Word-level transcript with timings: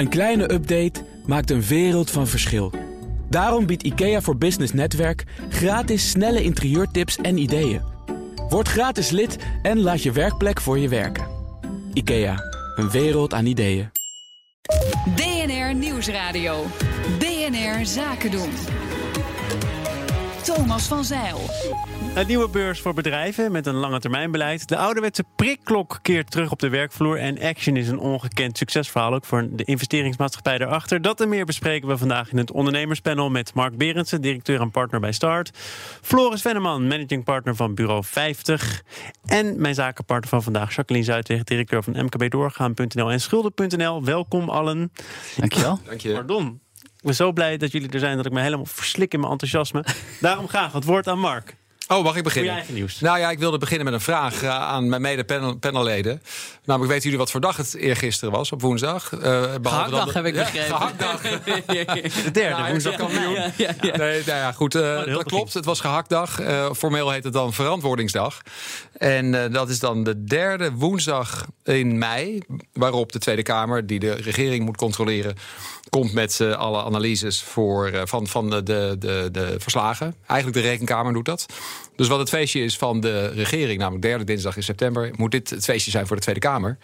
Een 0.00 0.08
kleine 0.08 0.52
update 0.52 1.04
maakt 1.26 1.50
een 1.50 1.62
wereld 1.62 2.10
van 2.10 2.26
verschil. 2.26 2.72
Daarom 3.28 3.66
biedt 3.66 3.82
IKEA 3.82 4.20
voor 4.20 4.36
Business 4.36 4.72
Netwerk 4.72 5.24
gratis 5.48 6.10
snelle 6.10 6.42
interieurtips 6.42 7.16
en 7.16 7.38
ideeën. 7.38 7.80
Word 8.48 8.68
gratis 8.68 9.10
lid 9.10 9.36
en 9.62 9.80
laat 9.80 10.02
je 10.02 10.12
werkplek 10.12 10.60
voor 10.60 10.78
je 10.78 10.88
werken. 10.88 11.26
IKEA, 11.92 12.36
een 12.76 12.90
wereld 12.90 13.34
aan 13.34 13.46
ideeën. 13.46 13.90
DNR 15.16 15.74
Nieuwsradio. 15.74 16.64
BNR 17.18 17.86
Zaken 17.86 18.30
doen. 18.30 18.50
Thomas 20.42 20.86
van 20.86 21.04
Zeil. 21.04 21.40
Een 22.14 22.26
nieuwe 22.26 22.48
beurs 22.48 22.80
voor 22.80 22.94
bedrijven 22.94 23.52
met 23.52 23.66
een 23.66 23.74
lange 23.74 24.00
termijnbeleid. 24.00 24.68
De 24.68 24.76
ouderwetse 24.76 25.24
prikklok 25.36 25.98
keert 26.02 26.30
terug 26.30 26.50
op 26.50 26.58
de 26.58 26.68
werkvloer. 26.68 27.18
En 27.18 27.40
Action 27.40 27.76
is 27.76 27.88
een 27.88 27.98
ongekend 27.98 28.58
succesverhaal 28.58 29.14
ook 29.14 29.24
voor 29.24 29.48
de 29.50 29.64
investeringsmaatschappij 29.64 30.58
daarachter. 30.58 31.02
Dat 31.02 31.20
en 31.20 31.28
meer 31.28 31.44
bespreken 31.44 31.88
we 31.88 31.98
vandaag 31.98 32.30
in 32.30 32.38
het 32.38 32.50
ondernemerspanel 32.50 33.30
met 33.30 33.54
Mark 33.54 33.76
Berendsen, 33.76 34.20
directeur 34.20 34.60
en 34.60 34.70
partner 34.70 35.00
bij 35.00 35.12
Start. 35.12 35.50
Floris 36.02 36.42
Venneman, 36.42 36.86
managing 36.86 37.24
partner 37.24 37.56
van 37.56 37.74
Bureau 37.74 38.04
50. 38.04 38.82
En 39.24 39.60
mijn 39.60 39.74
zakenpartner 39.74 40.28
van 40.28 40.42
vandaag, 40.42 40.74
Jacqueline 40.74 41.06
Zuidweg, 41.06 41.44
directeur 41.44 41.82
van 41.82 42.04
mkbdoorgaan.nl 42.04 43.10
en 43.10 43.20
schulden.nl. 43.20 44.04
Welkom 44.04 44.48
allen. 44.48 44.92
Dankjewel. 45.36 45.78
Dank 45.88 46.00
je. 46.00 46.12
Pardon. 46.12 46.60
Ik 46.82 47.06
ben 47.06 47.14
zo 47.14 47.32
blij 47.32 47.56
dat 47.56 47.72
jullie 47.72 47.90
er 47.90 47.98
zijn 47.98 48.16
dat 48.16 48.26
ik 48.26 48.32
me 48.32 48.40
helemaal 48.40 48.66
verslik 48.66 49.12
in 49.12 49.20
mijn 49.20 49.32
enthousiasme. 49.32 49.84
Daarom 50.20 50.48
graag 50.48 50.72
het 50.72 50.84
woord 50.84 51.08
aan 51.08 51.18
Mark. 51.18 51.58
Oh, 51.92 51.96
mag 51.96 52.06
ik 52.06 52.06
Voor 52.06 52.16
je 52.16 52.22
beginnen? 52.22 52.52
eigen 52.54 52.74
nieuws. 52.74 53.00
Nou 53.00 53.18
ja, 53.18 53.30
ik 53.30 53.38
wilde 53.38 53.58
beginnen 53.58 53.84
met 53.84 53.94
een 53.94 54.00
vraag 54.00 54.42
eh, 54.42 54.48
aan 54.48 54.88
mijn 54.88 55.02
mede-panelleden. 55.02 56.22
Namelijk, 56.64 56.90
weten 56.92 57.02
jullie 57.04 57.18
wat 57.18 57.30
voor 57.30 57.40
dag 57.40 57.56
het 57.56 57.74
eergisteren 57.74 58.34
was 58.34 58.52
op 58.52 58.60
woensdag? 58.60 59.08
Behalve 59.10 59.60
dan 59.60 59.72
Gehaktdag 59.72 60.06
de- 60.06 60.12
heb 60.12 60.24
ik 60.26 60.34
begrepen. 60.34 60.76
gehaktdag. 60.76 61.20
De 62.24 62.30
derde 62.32 62.62
Ja, 62.62 62.68
woensdag 62.70 62.92
ja, 62.92 62.98
kampioen. 62.98 63.32
Ja, 63.32 63.50
ja, 63.56 63.74
ja. 63.80 63.96
Nee, 63.96 64.22
nou 64.26 64.38
ja, 64.38 64.52
goed, 64.52 64.74
eh, 64.74 64.82
heel 65.04 65.14
dat 65.14 65.24
klopt. 65.24 65.54
Het 65.54 65.64
was 65.64 65.80
gehaktdag. 65.80 66.40
Eh, 66.40 66.72
formeel 66.72 67.10
heet 67.10 67.24
het 67.24 67.32
dan 67.32 67.52
verantwoordingsdag. 67.52 68.40
En 68.96 69.52
dat 69.52 69.68
is 69.68 69.78
dan 69.78 70.04
de 70.04 70.24
derde 70.24 70.72
woensdag 70.72 71.46
in 71.64 71.98
mei... 71.98 72.38
waarop 72.72 73.12
de 73.12 73.18
Tweede 73.18 73.42
Kamer, 73.42 73.86
die 73.86 73.98
de 73.98 74.12
regering 74.12 74.64
moet 74.64 74.76
controleren... 74.76 75.34
komt 75.90 76.12
met 76.12 76.40
eh, 76.40 76.52
alle 76.52 76.84
analyses 76.84 77.42
voor, 77.42 77.86
eh, 77.86 78.02
van, 78.04 78.26
van 78.26 78.50
de, 78.50 78.62
de, 78.62 78.96
de, 78.98 79.28
de 79.32 79.54
verslagen. 79.58 80.14
Eigenlijk 80.26 80.62
de 80.62 80.68
Rekenkamer 80.68 81.12
doet 81.12 81.24
dat. 81.24 81.46
Dus 82.00 82.08
wat 82.08 82.18
het 82.18 82.28
feestje 82.28 82.60
is 82.64 82.76
van 82.76 83.00
de 83.00 83.26
regering, 83.28 83.78
namelijk 83.78 84.02
derde 84.02 84.24
dinsdag 84.24 84.56
in 84.56 84.62
september... 84.62 85.10
moet 85.16 85.30
dit 85.30 85.50
het 85.50 85.64
feestje 85.64 85.90
zijn 85.90 86.06
voor 86.06 86.16
de 86.16 86.22
Tweede 86.22 86.40
Kamer. 86.40 86.78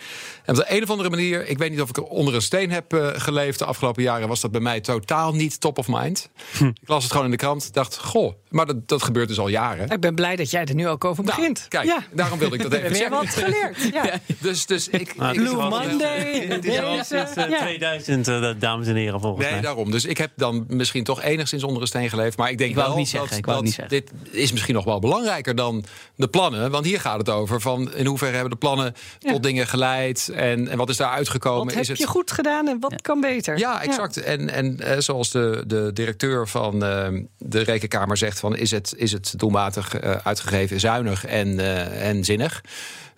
En 0.45 0.55
op 0.59 0.67
de 0.67 0.75
een 0.77 0.83
of 0.83 0.91
andere 0.91 1.11
manier, 1.11 1.49
ik 1.49 1.59
weet 1.59 1.71
niet 1.71 1.81
of 1.81 1.89
ik 1.89 1.97
er 1.97 2.03
onder 2.03 2.35
een 2.35 2.43
steen 2.43 2.71
heb 2.71 2.93
eh, 2.93 3.09
geleefd... 3.15 3.59
de 3.59 3.65
afgelopen 3.65 4.03
jaren 4.03 4.29
was 4.29 4.41
dat 4.41 4.51
bij 4.51 4.61
mij 4.61 4.81
totaal 4.81 5.35
niet 5.35 5.61
top 5.61 5.79
of 5.79 5.89
mind. 5.89 6.29
Ik 6.61 6.73
las 6.89 7.03
het 7.03 7.11
gewoon 7.13 7.27
in 7.27 7.31
de 7.33 7.37
krant, 7.37 7.73
dacht, 7.75 7.99
goh, 7.99 8.33
maar 8.49 8.67
dat, 8.67 8.89
dat 8.89 9.03
gebeurt 9.03 9.29
dus 9.29 9.39
al 9.39 9.49
jaren. 9.49 9.89
Ik 9.89 10.01
ben 10.01 10.15
blij 10.15 10.37
dat 10.37 10.51
jij 10.51 10.65
er 10.65 10.75
nu 10.75 10.89
ook 10.89 11.05
over 11.05 11.25
Nou, 11.25 11.37
begint. 11.37 11.67
kijk, 11.69 11.85
ja. 11.87 12.05
daarom 12.13 12.39
wilde 12.39 12.55
ik 12.57 12.63
dat 12.63 12.73
even 12.81 12.97
zeggen. 12.97 13.17
wat 13.17 13.27
geleerd. 13.29 13.77
Ja. 13.93 14.21
Dus, 14.41 14.67
dus 14.67 14.89
ik, 14.89 15.01
ik, 15.01 15.09
ik- 15.09 15.33
Blue 15.33 15.55
Monday. 15.57 16.47
Het 16.47 16.65
is 16.65 16.79
al 16.81 16.97
deze, 16.97 17.05
sinds 17.05 17.35
eh, 17.35 17.49
ja. 17.49 17.59
2000, 17.61 18.29
eh, 18.29 18.51
dames 18.59 18.87
en 18.87 18.95
heren, 18.97 19.21
volgens 19.21 19.43
Nee, 19.45 19.53
mij. 19.53 19.61
daarom. 19.63 19.91
Dus 19.91 20.05
ik 20.05 20.19
heb 20.19 20.31
dan 20.37 20.65
misschien 20.69 21.05
toch 21.05 21.23
enigszins 21.23 21.63
onder 21.63 21.81
een 21.83 21.89
steen 21.89 22.09
geleefd. 22.11 22.37
Maar 22.37 22.51
ik 22.51 22.59
denk 22.59 22.71
Ik 22.71 22.77
wel 22.77 22.97
niet 22.97 23.09
zeggen, 23.09 23.29
dat, 23.29 23.39
ik 23.39 23.45
dat 23.47 23.63
niet 23.63 23.89
dit 23.89 24.11
is 24.31 24.53
misschien 24.53 24.75
nog 24.75 24.85
wel 24.85 25.01
belangrijker 25.09 25.55
dan 25.55 25.85
de 26.15 26.29
plannen. 26.29 26.71
Want 26.71 26.85
hier 26.85 27.01
gaat 27.01 27.19
het 27.19 27.31
over 27.31 27.61
van 27.61 27.95
in 27.95 28.07
hoeverre 28.07 28.33
hebben 28.33 28.51
de 28.51 28.57
plannen 28.57 28.95
Ja. 29.19 29.33
tot 29.33 29.43
dingen 29.43 29.67
geleid. 29.67 30.29
En, 30.35 30.69
en 30.69 30.79
wat 30.79 30.89
is 30.89 30.97
daar 30.97 31.11
uitgekomen? 31.11 31.65
Wat 31.65 31.73
heb 31.73 31.83
is 31.83 31.89
het... 31.89 31.99
je 31.99 32.07
goed 32.07 32.31
gedaan 32.31 32.69
en 32.69 32.81
wat 32.81 33.03
kan 33.03 33.21
beter? 33.21 33.59
Ja, 33.59 33.83
exact. 33.83 34.17
En, 34.17 34.51
en 34.51 34.81
eh, 34.81 34.99
zoals 34.99 35.31
de, 35.31 35.65
de 35.67 35.91
directeur 35.93 36.49
van 36.49 36.85
eh, 36.85 37.09
de 37.39 37.61
Rekenkamer 37.61 38.17
zegt: 38.17 38.41
van, 38.41 38.57
is, 38.57 38.71
het, 38.71 38.95
is 38.97 39.13
het 39.13 39.35
doelmatig 39.37 39.95
eh, 39.95 40.11
uitgegeven, 40.23 40.81
zuinig 40.81 41.25
en, 41.25 41.59
eh, 41.61 42.09
en 42.09 42.25
zinnig? 42.25 42.63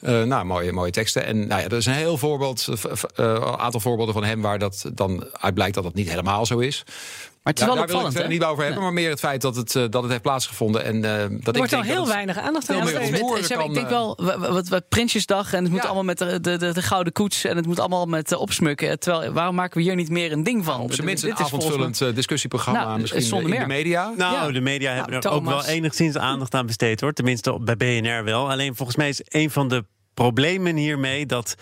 Nou, 0.00 0.44
mooie, 0.44 0.72
mooie 0.72 0.90
teksten. 0.90 1.24
En 1.24 1.46
nou 1.46 1.60
ja, 1.60 1.66
er 1.68 1.76
is 1.76 1.86
een 1.86 1.92
heel 1.92 2.18
voorbeeld, 2.18 2.68
eh, 3.14 3.56
aantal 3.56 3.80
voorbeelden 3.80 4.14
van 4.14 4.24
hem 4.24 4.40
waar 4.40 4.58
dat 4.58 4.90
dan 4.94 5.26
uit 5.32 5.54
blijkt 5.54 5.74
dat 5.74 5.84
dat 5.84 5.94
niet 5.94 6.08
helemaal 6.08 6.46
zo 6.46 6.58
is. 6.58 6.84
Maar 7.48 7.56
het 7.56 7.66
is 7.66 7.74
Daar, 7.74 7.86
wel 7.86 8.02
daar 8.02 8.12
wil 8.12 8.22
ik 8.22 8.28
niet 8.28 8.44
over 8.44 8.64
hebben, 8.64 8.82
maar 8.82 8.92
meer 8.92 9.10
het 9.10 9.18
feit 9.18 9.40
dat 9.40 9.56
het, 9.56 9.76
eh, 9.76 9.82
dat 9.90 10.02
het 10.02 10.10
heeft 10.10 10.22
plaatsgevonden. 10.22 10.84
En, 10.84 10.94
eh, 11.04 11.10
dat 11.20 11.20
Er 11.30 11.48
ik 11.48 11.56
wordt 11.56 11.72
al 11.72 11.82
heel 11.82 12.06
weinig 12.06 12.38
aandacht 12.38 12.70
aan 12.70 12.80
besteed. 12.80 13.08
ik 13.48 13.74
denk 13.74 13.76
eh, 13.76 13.88
wel, 13.88 14.18
wa- 14.22 14.38
wa- 14.38 14.52
wat, 14.52 14.68
wat 14.68 14.88
Prinsjesdag 14.88 15.52
en 15.52 15.62
het 15.62 15.72
moet 15.72 15.80
Ja. 15.80 15.86
allemaal 15.86 16.04
met 16.04 16.18
de, 16.18 16.40
de, 16.40 16.56
de, 16.56 16.72
de 16.72 16.82
gouden 16.82 17.12
koets 17.12 17.44
en 17.44 17.56
het 17.56 17.66
moet 17.66 17.78
allemaal 17.80 18.06
met 18.06 18.36
opsmukken. 18.36 18.98
Terwijl, 18.98 19.32
waarom 19.32 19.54
maken 19.54 19.76
we 19.76 19.82
hier 19.82 19.94
niet 19.94 20.08
meer 20.10 20.32
een 20.32 20.42
ding 20.42 20.64
van? 20.64 20.80
op 20.80 20.92
zijn 20.92 21.06
minst 21.06 21.24
een 21.24 21.34
avondvullend 21.36 22.14
discussieprogramma 22.14 22.84
Nou, 22.84 23.00
misschien 23.00 23.22
zonder 23.22 23.54
in 23.54 23.60
de 23.60 23.66
media. 23.66 24.12
Nou, 24.16 24.34
Ja. 24.34 24.52
de 24.52 24.60
media 24.60 24.92
hebben 24.92 25.20
er 25.20 25.30
ook 25.30 25.44
wel 25.44 25.64
enigszins 25.64 26.16
aandacht 26.16 26.54
aan 26.54 26.66
besteed, 26.66 27.00
hoor. 27.00 27.12
Tenminste, 27.12 27.58
bij 27.60 27.76
BNR 27.76 28.24
wel. 28.24 28.50
Alleen 28.50 28.76
volgens 28.76 28.96
mij 28.96 29.08
is 29.08 29.20
een 29.28 29.50
van 29.50 29.68
de 29.68 29.84
problemen 30.14 30.76
hiermee 30.76 31.26
dat. 31.26 31.54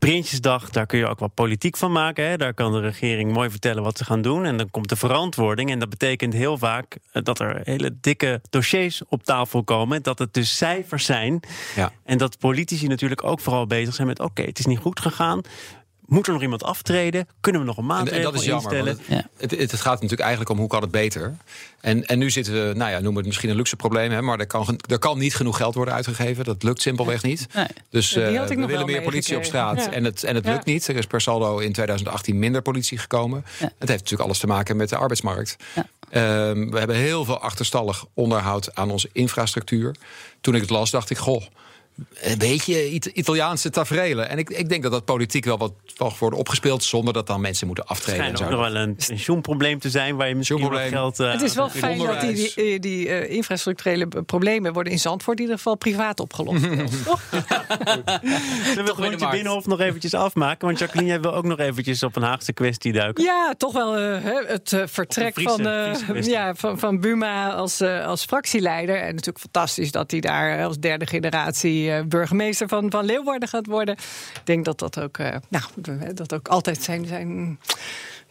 Prinsjesdag, 0.00 0.70
daar 0.70 0.86
kun 0.86 0.98
je 0.98 1.06
ook 1.06 1.18
wel 1.18 1.28
politiek 1.28 1.76
van 1.76 1.92
maken. 1.92 2.28
Hè? 2.28 2.36
Daar 2.36 2.54
kan 2.54 2.72
de 2.72 2.80
regering 2.80 3.32
mooi 3.32 3.50
vertellen 3.50 3.82
wat 3.82 3.98
ze 3.98 4.04
gaan 4.04 4.22
doen. 4.22 4.44
En 4.44 4.56
dan 4.56 4.70
komt 4.70 4.88
de 4.88 4.96
verantwoording. 4.96 5.70
En 5.70 5.78
dat 5.78 5.88
betekent 5.88 6.32
heel 6.32 6.58
vaak 6.58 6.98
eh, 7.12 7.22
dat 7.22 7.38
er 7.38 7.60
hele 7.64 7.96
dikke 8.00 8.40
dossiers 8.50 9.02
op 9.08 9.24
tafel 9.24 9.64
komen. 9.64 10.02
Dat 10.02 10.18
het 10.18 10.34
dus 10.34 10.56
cijfers 10.56 11.04
zijn. 11.04 11.40
Ja. 11.76 11.92
En 12.04 12.18
dat 12.18 12.38
politici 12.38 12.86
natuurlijk 12.86 13.24
ook 13.24 13.40
vooral 13.40 13.66
bezig 13.66 13.94
zijn 13.94 14.06
met: 14.06 14.20
oké, 14.20 14.42
het 14.42 14.58
is 14.58 14.66
niet 14.66 14.78
goed 14.78 15.00
gegaan. 15.00 15.40
Moet 16.10 16.26
er 16.26 16.32
nog 16.32 16.42
iemand 16.42 16.62
aftreden? 16.64 17.28
Kunnen 17.40 17.60
we 17.60 17.66
nog 17.66 17.76
een 17.76 17.82
En, 17.82 17.88
maatregel 17.88 18.16
en 18.18 18.24
dat 18.24 18.34
is 18.34 18.44
jammer. 18.46 18.72
instellen? 18.76 19.24
Het, 19.36 19.50
het, 19.50 19.70
het 19.70 19.80
gaat 19.80 19.92
natuurlijk 19.94 20.20
eigenlijk 20.20 20.50
om 20.50 20.58
hoe 20.58 20.68
kan 20.68 20.80
het 20.82 20.90
beter. 20.90 21.36
En, 21.80 22.06
en 22.06 22.18
nu 22.18 22.30
zitten 22.30 22.52
we, 22.52 22.74
nou 22.74 22.90
ja, 22.90 22.94
noemen 22.96 23.12
we 23.12 23.18
het 23.18 23.26
misschien 23.26 23.50
een 23.50 23.56
luxe 23.56 23.76
probleem, 23.76 24.10
hè, 24.10 24.22
maar 24.22 24.38
er 24.38 24.46
kan, 24.46 24.78
er 24.90 24.98
kan 24.98 25.18
niet 25.18 25.34
genoeg 25.34 25.56
geld 25.56 25.74
worden 25.74 25.94
uitgegeven. 25.94 26.44
Dat 26.44 26.62
lukt 26.62 26.82
simpelweg 26.82 27.22
niet. 27.22 27.46
Nee. 27.54 27.66
Dus 27.90 28.16
eh, 28.16 28.46
we 28.46 28.66
willen 28.66 28.86
meer 28.86 29.02
politie 29.02 29.36
op 29.36 29.44
straat. 29.44 29.76
Ja. 29.76 29.90
en 29.92 30.04
het, 30.04 30.24
en 30.24 30.34
het 30.34 30.44
Ja. 30.44 30.52
lukt 30.52 30.64
niet. 30.64 30.88
Er 30.88 30.96
is 30.96 31.06
per 31.06 31.20
saldo 31.20 31.58
in 31.58 31.72
2018 31.72 32.38
minder 32.38 32.62
politie 32.62 32.98
gekomen. 32.98 33.44
Ja. 33.58 33.64
Het 33.78 33.88
heeft 33.88 34.00
natuurlijk 34.00 34.22
alles 34.28 34.38
te 34.38 34.46
maken 34.46 34.76
met 34.76 34.88
de 34.88 34.96
arbeidsmarkt. 34.96 35.56
Ja. 35.74 35.86
Ehm, 36.10 36.70
we 36.70 36.78
hebben 36.78 36.96
heel 36.96 37.24
veel 37.24 37.38
achterstallig 37.40 38.04
onderhoud 38.14 38.74
aan 38.74 38.90
onze 38.90 39.08
infrastructuur. 39.12 39.94
Toen 40.40 40.54
ik 40.54 40.60
het 40.60 40.70
las, 40.70 40.90
dacht 40.90 41.10
ik, 41.10 41.18
goh. 41.18 41.42
Een 42.20 42.38
beetje 42.38 42.90
It- 42.92 43.06
Italiaanse 43.06 43.70
taferelen. 43.70 44.28
En 44.28 44.38
ik, 44.38 44.50
ik 44.50 44.68
denk 44.68 44.82
dat 44.82 44.92
dat 44.92 45.04
politiek 45.04 45.44
wel 45.44 45.58
wat 45.58 45.72
mag 45.98 46.18
worden 46.18 46.38
opgespeeld... 46.38 46.84
zonder 46.84 47.12
dat 47.14 47.26
dan 47.26 47.40
mensen 47.40 47.66
moeten 47.66 47.84
Het 47.88 47.92
aftreden. 47.92 48.20
en 48.20 48.36
schijnt 48.36 48.38
zo. 48.38 48.44
ook 48.44 48.60
nog 48.62 48.72
wel 48.72 48.82
een 48.82 48.96
pensioenprobleem 49.06 49.78
te 49.78 49.90
zijn 49.90 50.16
waar 50.16 50.28
je 50.28 50.34
misschien 50.34 50.60
wat 50.60 50.70
Pensioenprobleem. 50.70 51.14
geld. 51.16 51.20
eh, 51.34 51.40
Het 51.40 51.50
is 51.50 51.54
wel 51.54 51.68
fijn 51.68 51.98
dat 51.98 52.20
die, 52.20 52.34
die, 52.34 52.54
eh, 52.74 52.80
die 52.80 53.08
eh, 53.08 53.30
infrastructurele 53.36 54.06
problemen 54.06 54.72
worden 54.72 54.92
in 54.92 54.98
Zandvoort 54.98 55.36
in 55.36 55.42
ieder 55.42 55.56
geval 55.58 55.76
privaat 55.76 56.20
opgelost. 56.20 56.64
Gewoon 58.74 59.10
je 59.10 59.16
markt. 59.16 59.30
binnenhof 59.30 59.66
nog 59.66 59.80
eventjes 59.80 60.14
afmaken? 60.14 60.66
Want 60.66 60.78
Jacqueline, 60.78 61.10
jij 61.10 61.20
wil 61.20 61.34
ook 61.34 61.44
nog 61.44 61.58
eventjes 61.58 62.02
op 62.02 62.16
een 62.16 62.22
Haagse 62.22 62.52
kwestie 62.52 62.92
duiken. 62.92 63.24
Ja, 63.24 63.54
toch 63.58 63.72
wel 63.72 63.96
eh, 63.96 64.22
hè, 64.22 64.40
het 64.46 64.76
vertrek 64.84 65.32
Friese- 65.32 65.48
van, 65.96 65.96
Friese 66.14 66.30
ja, 66.30 66.54
van, 66.54 66.78
van 66.78 67.00
Buma 67.00 67.50
als, 67.52 67.80
als 67.82 68.24
fractieleider. 68.24 68.96
En 68.96 69.06
natuurlijk 69.10 69.38
fantastisch 69.38 69.90
dat 69.90 70.10
hij 70.10 70.20
daar 70.20 70.64
als 70.64 70.78
derde 70.78 71.06
generatie 71.06 71.89
eh, 71.96 72.04
burgemeester 72.04 72.68
van, 72.68 72.90
van 72.90 73.04
Leeuwarden 73.04 73.48
gaat 73.48 73.66
worden. 73.66 73.94
Ik 74.34 74.40
denk 74.44 74.64
dat 74.64 74.78
dat 74.78 75.00
ook, 75.00 75.18
eh, 75.18 75.36
nou, 75.48 75.64
dat 76.14 76.34
ook 76.34 76.48
altijd 76.48 76.82
zijn, 76.82 77.06
zijn, 77.06 77.58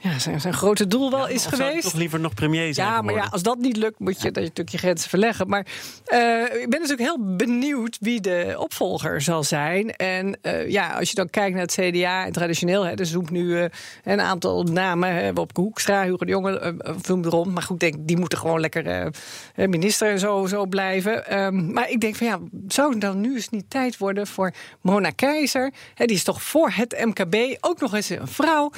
ja, 0.01 0.19
zijn, 0.19 0.41
zijn 0.41 0.53
grote 0.53 0.87
doel 0.87 1.11
wel 1.11 1.27
is 1.27 1.45
Of 1.45 1.53
zou 1.53 1.55
geweest. 1.55 1.83
toch 1.83 1.93
liever 1.93 2.19
nog 2.19 2.33
premier 2.33 2.73
zijn 2.73 2.87
Ja, 2.87 3.01
maar 3.01 3.13
ja, 3.13 3.27
als 3.31 3.43
dat 3.43 3.57
niet 3.57 3.77
lukt, 3.77 3.99
moet 3.99 4.21
je 4.21 4.31
dat 4.31 4.35
je 4.43 4.49
natuurlijk 4.49 4.69
je 4.69 4.77
grenzen 4.77 5.09
verleggen. 5.09 5.47
Maar 5.47 5.65
eh, 6.05 6.41
ik 6.41 6.69
ben 6.69 6.81
natuurlijk 6.81 6.99
heel 6.99 7.35
benieuwd 7.35 7.97
wie 7.99 8.21
de 8.21 8.55
opvolger 8.57 9.21
zal 9.21 9.43
zijn. 9.43 9.95
En 9.95 10.37
eh, 10.41 10.69
ja, 10.69 10.93
als 10.93 11.09
je 11.09 11.15
dan 11.15 11.29
kijkt 11.29 11.55
naar 11.55 11.65
het 11.65 11.77
CDA 11.79 12.25
en 12.25 12.31
traditioneel, 12.31 12.85
hè, 12.85 12.93
er 12.93 13.05
zoekt 13.05 13.29
nu 13.29 13.59
eh, 13.59 13.65
een 14.03 14.21
aantal 14.21 14.63
namen. 14.63 15.13
Hè, 15.13 15.33
Wopke 15.33 15.61
Hoekstra, 15.61 16.03
Hugo 16.03 16.17
de 16.17 16.31
Jonge, 16.31 16.75
film 17.01 17.25
erom. 17.25 17.53
Maar 17.53 17.63
goed, 17.63 17.79
denk, 17.79 17.95
die 17.99 18.17
moeten 18.17 18.37
gewoon 18.37 18.59
lekker 18.59 19.11
minister 19.55 20.11
en 20.11 20.19
zo, 20.19 20.45
zo 20.45 20.65
blijven. 20.65 21.27
Ehm, 21.27 21.71
maar 21.73 21.89
ik 21.89 21.99
denk 22.01 22.15
van 22.15 22.27
ja, 22.27 22.39
zou 22.67 22.91
het 22.91 23.01
dan 23.01 23.21
nu 23.21 23.35
eens 23.35 23.49
niet 23.49 23.69
tijd 23.69 23.97
worden 23.97 24.27
voor 24.27 24.53
Mona 24.81 25.09
Keizer? 25.09 25.71
Hè, 25.95 26.05
die 26.05 26.15
is 26.15 26.23
toch 26.23 26.43
voor 26.43 26.71
het 26.73 27.05
MKB 27.05 27.57
ook 27.59 27.79
nog 27.79 27.93
eens 27.93 28.09
een 28.09 28.27
vrouw. 28.27 28.71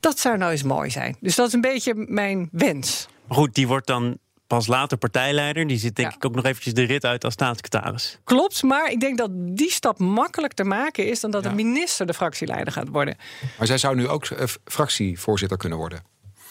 Dat 0.00 0.18
zou 0.18 0.36
nou 0.38 0.50
eens 0.52 0.62
mooi 0.62 0.90
zijn. 0.90 1.16
Dus 1.20 1.34
dat 1.34 1.46
is 1.46 1.52
een 1.52 1.60
beetje 1.60 1.94
mijn 1.94 2.48
wens. 2.52 3.08
Maar 3.28 3.36
Goed, 3.36 3.54
die 3.54 3.66
wordt 3.68 3.86
dan 3.86 4.18
pas 4.46 4.66
later 4.66 4.96
partijleider. 4.98 5.66
Die 5.66 5.78
zit 5.78 5.96
denk 5.96 6.10
Ja. 6.10 6.16
ik 6.16 6.24
ook 6.24 6.34
nog 6.34 6.44
eventjes 6.44 6.74
de 6.74 6.82
rit 6.82 7.04
uit 7.04 7.24
als 7.24 7.32
staatssecretaris. 7.32 8.18
Klopt, 8.24 8.62
maar 8.62 8.90
ik 8.90 9.00
denk 9.00 9.18
dat 9.18 9.30
die 9.32 9.70
stap 9.70 9.98
makkelijk 9.98 10.52
te 10.52 10.64
maken 10.64 11.06
is 11.06 11.20
dan 11.20 11.30
dat 11.30 11.42
de 11.42 11.52
minister 11.52 12.06
de 12.06 12.14
fractieleider 12.14 12.72
gaat 12.72 12.88
worden. 12.88 13.16
Maar 13.58 13.66
zij 13.66 13.78
zou 13.78 13.96
nu 13.96 14.08
ook 14.08 14.24
eh, 14.26 14.46
fractievoorzitter 14.64 15.56
kunnen 15.58 15.78
worden. 15.78 16.02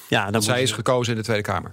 Ja, 0.07 0.23
dan 0.23 0.31
Want 0.31 0.43
zij 0.43 0.61
is 0.61 0.71
gekozen 0.71 1.13
in 1.13 1.19
de 1.19 1.25
Tweede 1.25 1.43
Kamer. 1.43 1.71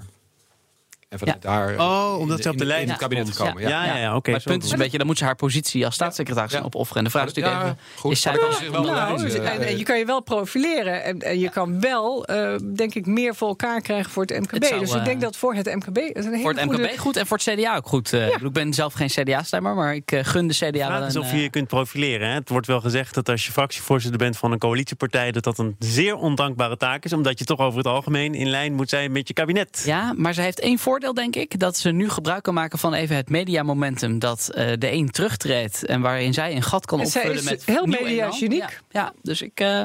En 1.12 1.18
vanuit 1.18 1.42
daar 1.42 1.74
eh, 1.74 1.80
Oh, 1.80 2.18
omdat 2.18 2.42
ze 2.42 2.48
op 2.50 2.58
de 2.58 2.64
lijn 2.64 2.82
in 2.82 2.88
het 2.88 2.98
kabinet 2.98 3.24
komt. 3.24 3.36
gekomen. 3.36 3.62
Ja, 3.62 3.68
Ja. 3.68 3.84
ja, 3.84 3.96
ja, 3.96 4.16
oké. 4.16 4.30
maar 4.30 4.38
het 4.40 4.48
punt 4.48 4.64
is 4.64 4.70
een 4.70 4.78
beetje, 4.78 4.98
dan 4.98 5.06
moet 5.06 5.18
ze 5.18 5.24
haar 5.24 5.36
positie 5.36 5.84
als 5.84 5.94
staatssecretaris 5.94 6.52
gaan 6.52 6.64
opofferen. 6.64 6.98
En 6.98 7.04
de 7.04 7.10
vraag 7.10 7.26
is 7.26 7.32
natuurlijk 7.34 7.62
Ja, 7.62 7.64
even, 7.70 7.78
goed. 7.96 8.12
is 8.12 8.20
zij 8.20 8.32
wel 8.70 8.82
Nou, 8.82 9.22
eens, 9.24 9.34
eh, 9.34 9.54
en, 9.54 9.60
en 9.66 9.78
je 9.78 9.84
kan 9.84 9.98
je 9.98 10.04
wel 10.04 10.20
profileren. 10.22 11.02
En, 11.04 11.18
en 11.20 11.38
je 11.38 11.48
kan 11.50 11.80
wel, 11.80 12.24
eh, 12.26 12.54
denk 12.74 12.94
ik, 12.94 13.06
meer 13.06 13.34
voor 13.34 13.48
elkaar 13.48 13.80
krijgen 13.80 14.10
voor 14.10 14.22
het 14.24 14.40
MKB. 14.40 14.50
Het 14.52 14.66
zou, 14.66 14.80
dus 14.80 14.90
ik 14.90 14.96
eh, 14.98 15.04
denk 15.04 15.20
dat 15.20 15.36
voor 15.36 15.54
het 15.54 15.74
MKB... 15.74 15.96
Een 15.96 16.22
hele 16.24 16.38
voor 16.40 16.52
het 16.54 16.64
MKB 16.64 16.74
goede- 16.74 16.98
goed 16.98 17.16
en 17.16 17.26
voor 17.26 17.38
het 17.44 17.54
CDA 17.58 17.76
ook 17.76 17.86
goed. 17.86 18.12
Eh, 18.12 18.26
ik 18.26 18.52
ben 18.52 18.72
zelf 18.74 18.92
geen 18.92 19.08
CDA-stemmer, 19.08 19.74
maar 19.74 19.94
ik 19.94 20.12
eh, 20.12 20.24
gun 20.24 20.48
de 20.48 20.54
CDA 20.54 20.70
De 20.70 20.78
wel 20.78 20.86
vraag 20.86 21.06
is 21.08 21.16
of 21.16 21.30
je 21.30 21.36
je 21.36 21.44
eh, 21.44 21.50
kunt 21.50 21.68
profileren. 21.68 22.28
Hè? 22.28 22.34
Het 22.34 22.48
wordt 22.48 22.66
wel 22.66 22.80
gezegd 22.80 23.14
dat 23.14 23.28
als 23.28 23.46
je 23.46 23.52
fractievoorzitter 23.52 24.18
bent 24.18 24.36
van 24.36 24.52
een 24.52 24.58
coalitiepartij... 24.58 25.32
dat 25.32 25.44
dat 25.44 25.58
een 25.58 25.76
zeer 25.78 26.14
ondankbare 26.16 26.76
taak 26.76 27.04
is. 27.04 27.12
Omdat 27.12 27.38
je 27.38 27.44
toch 27.44 27.58
over 27.58 27.78
het 27.78 27.86
algemeen 27.86 28.34
in 28.34 28.48
lijn 28.48 28.74
moet 28.74 28.88
zijn 28.88 29.12
met 29.12 29.28
je 29.28 29.34
kabinet. 29.34 29.82
Ja, 29.86 30.12
maar 30.16 30.34
ze 30.34 30.40
heeft 30.40 30.60
één 30.60 30.78
voordeel, 30.78 31.01
denk 31.10 31.36
ik. 31.36 31.58
Dat 31.58 31.76
ze 31.76 31.90
nu 31.90 32.08
gebruik 32.08 32.42
kan 32.42 32.54
maken 32.54 32.78
van 32.78 32.94
even 32.94 33.16
het 33.16 33.30
mediamomentum. 33.30 34.18
Dat 34.18 34.50
eh, 34.54 34.72
de 34.78 34.92
een 34.92 35.10
terugtreedt 35.10 35.84
en 35.86 36.00
waarin 36.00 36.34
zij 36.34 36.54
een 36.54 36.62
gat 36.62 36.86
kan 36.86 37.06
zij 37.06 37.20
opvullen 37.20 37.42
is 37.42 37.50
met 37.50 37.64
heel 37.64 37.86
media-geniek. 37.86 38.52
elan. 38.52 38.70
Ja, 38.90 39.00
ja, 39.00 39.12
dus 39.22 39.42
ik... 39.42 39.60
eh, 39.60 39.84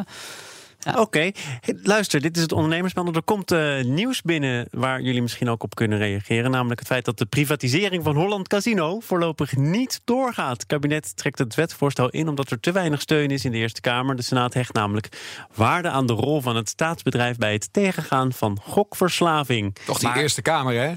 Ja. 0.80 1.02
Oké, 1.02 1.20
Hey, 1.60 1.78
luister, 1.84 2.22
dit 2.22 2.36
is 2.36 2.42
het 2.42 2.52
ondernemerspanel. 2.52 3.14
Er 3.14 3.24
komt 3.24 3.52
eh, 3.52 3.84
nieuws 3.84 4.22
binnen 4.22 4.68
waar 4.72 5.02
jullie 5.02 5.22
misschien 5.22 5.50
ook 5.50 5.64
op 5.64 5.76
kunnen 5.76 5.98
reageren. 5.98 6.52
Namelijk 6.52 6.80
het 6.80 6.88
feit 6.90 7.06
dat 7.06 7.18
de 7.18 7.26
privatisering 7.26 8.04
van 8.04 8.16
Holland 8.16 8.48
Casino 8.48 9.00
voorlopig 9.00 9.56
niet 9.56 10.02
doorgaat. 10.04 10.52
Het 10.54 10.66
kabinet 10.66 11.16
trekt 11.18 11.40
het 11.40 11.56
wetsvoorstel 11.56 12.10
in 12.10 12.28
omdat 12.28 12.52
er 12.52 12.60
te 12.60 12.72
weinig 12.72 13.02
steun 13.02 13.30
is 13.30 13.46
in 13.46 13.52
de 13.52 13.58
Eerste 13.58 13.82
Kamer. 13.82 14.16
De 14.16 14.22
Senaat 14.22 14.54
hecht 14.54 14.74
namelijk 14.74 15.10
waarde 15.56 15.90
aan 15.90 16.06
de 16.08 16.14
rol 16.14 16.42
van 16.42 16.56
het 16.56 16.70
staatsbedrijf 16.70 17.38
bij 17.38 17.54
het 17.54 17.70
tegengaan 17.74 18.34
van 18.34 18.58
gokverslaving. 18.64 19.76
Toch 19.86 20.00
die 20.00 20.08
Maar- 20.08 20.18
Eerste 20.18 20.42
Kamer, 20.42 20.74
hè? 20.74 20.94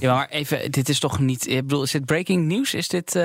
Ja, 0.00 0.14
maar 0.14 0.28
even, 0.28 0.70
dit 0.70 0.88
is 0.88 0.98
toch 0.98 1.18
niet. 1.18 1.48
Ik 1.48 1.60
bedoel, 1.62 1.82
is 1.82 1.90
dit 1.90 2.04
breaking 2.04 2.46
news? 2.46 2.74
Is 2.74 2.88
dit. 2.88 3.14
eh, 3.14 3.22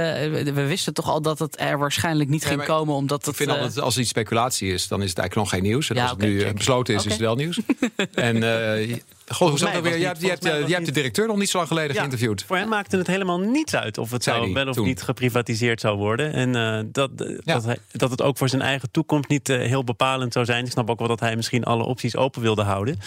we 0.54 0.66
wisten 0.68 0.94
toch 0.94 1.10
al 1.10 1.22
dat 1.22 1.40
het 1.40 1.60
er 1.60 1.78
waarschijnlijk 1.78 2.30
niet 2.30 2.44
Nee, 2.44 2.54
ging 2.54 2.64
komen, 2.66 2.94
omdat 2.96 3.20
Ik 3.20 3.26
het. 3.26 3.36
vind 3.36 3.50
eh, 3.50 3.56
altijd, 3.56 3.80
als 3.80 3.94
er 3.96 4.02
iets 4.02 4.10
speculatie 4.10 4.74
is, 4.74 4.88
dan 4.88 5.02
is 5.02 5.10
het 5.10 5.18
eigenlijk 5.20 5.50
nog 5.50 5.60
geen 5.60 5.70
nieuws. 5.70 5.90
En 5.90 5.96
Ja, 5.98 6.02
als 6.04 6.12
het 6.12 6.20
oké, 6.22 6.30
nu 6.30 6.40
eh, 6.40 6.46
check. 6.46 6.56
besloten 6.56 6.96
is, 6.96 7.06
is 7.06 7.12
het 7.12 7.22
wel 7.22 7.36
nieuws. 7.36 7.60
en 8.14 8.44
eh, 8.44 8.98
God, 9.34 9.50
hoe 9.50 9.58
zat 9.58 9.68
alweer? 9.76 9.82
was 9.84 9.92
Je 9.92 9.98
niet- 9.98 10.08
hebt, 10.08 10.22
je 10.22 10.28
hebt, 10.30 10.46
eh, 10.46 10.68
je 10.80 10.86
de 10.86 10.92
directeur 10.92 11.28
nog 11.28 11.38
niet 11.38 11.50
zo 11.50 11.58
lang 11.58 11.70
geleden 11.70 11.94
Ja, 11.94 11.98
geïnterviewd. 12.00 12.44
Voor 12.44 12.58
hem 12.58 12.68
maakte 12.70 12.98
het 12.98 13.08
helemaal 13.08 13.40
niets 13.40 13.76
uit 13.76 13.98
of 13.98 14.12
het 14.12 14.24
Zei 14.24 14.38
zou 14.42 14.54
wel 14.54 14.68
of 14.68 14.76
toen. 14.76 14.86
niet 14.86 15.02
geprivatiseerd 15.02 15.82
zou 15.82 15.98
worden. 15.98 16.34
En 16.34 16.56
eh, 16.56 16.84
dat, 16.92 17.18
dat, 17.44 17.64
hij- 17.66 17.78
dat 17.92 18.12
het 18.12 18.22
ook 18.22 18.38
voor 18.38 18.50
zijn 18.50 18.62
eigen 18.62 18.92
toekomst 18.92 19.30
niet 19.30 19.50
eh, 19.50 19.58
heel 19.58 19.84
bepalend 19.84 20.34
zou 20.34 20.46
zijn. 20.46 20.66
Ik 20.66 20.72
snap 20.72 20.90
ook 20.90 21.00
wel 21.00 21.08
dat 21.08 21.20
hij 21.20 21.36
misschien 21.36 21.64
alle 21.64 21.84
opties 21.84 22.16
open 22.16 22.42
wilde 22.42 22.62
houden. 22.64 23.00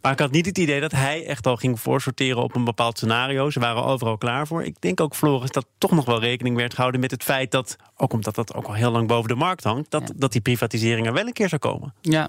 Maar 0.00 0.12
ik 0.14 0.18
had 0.20 0.30
niet 0.30 0.46
het 0.46 0.58
idee 0.58 0.80
dat 0.80 0.92
hij 0.92 1.26
echt 1.26 1.46
al 1.46 1.56
ging 1.56 1.80
voorsorteren 1.80 2.42
op 2.42 2.54
een 2.54 2.64
bepaald 2.64 2.96
scenario. 2.96 3.50
Ze 3.50 3.60
waren 3.60 3.84
overal 3.84 4.18
klaar 4.18 4.46
voor. 4.46 4.64
Ik 4.64 4.76
denk 4.80 5.00
ook, 5.00 5.14
Floris, 5.14 5.50
dat 5.50 5.66
toch 5.78 5.90
nog 5.90 6.04
wel 6.04 6.20
rekening 6.20 6.56
werd 6.56 6.74
gehouden 6.74 7.00
met 7.00 7.10
het 7.10 7.22
feit 7.22 7.50
dat, 7.50 7.76
ook 7.96 8.12
omdat 8.12 8.34
dat 8.34 8.54
ook 8.54 8.66
al 8.66 8.72
heel 8.74 8.90
lang 8.90 9.08
boven 9.08 9.28
de 9.28 9.34
markt 9.34 9.64
hangt, 9.64 9.90
dat, 9.90 10.02
Ja. 10.02 10.14
dat 10.16 10.32
die 10.32 10.40
privatisering 10.40 11.06
er 11.06 11.12
wel 11.12 11.26
een 11.26 11.32
keer 11.32 11.48
zou 11.48 11.60
komen. 11.60 11.94
Ja. 12.00 12.28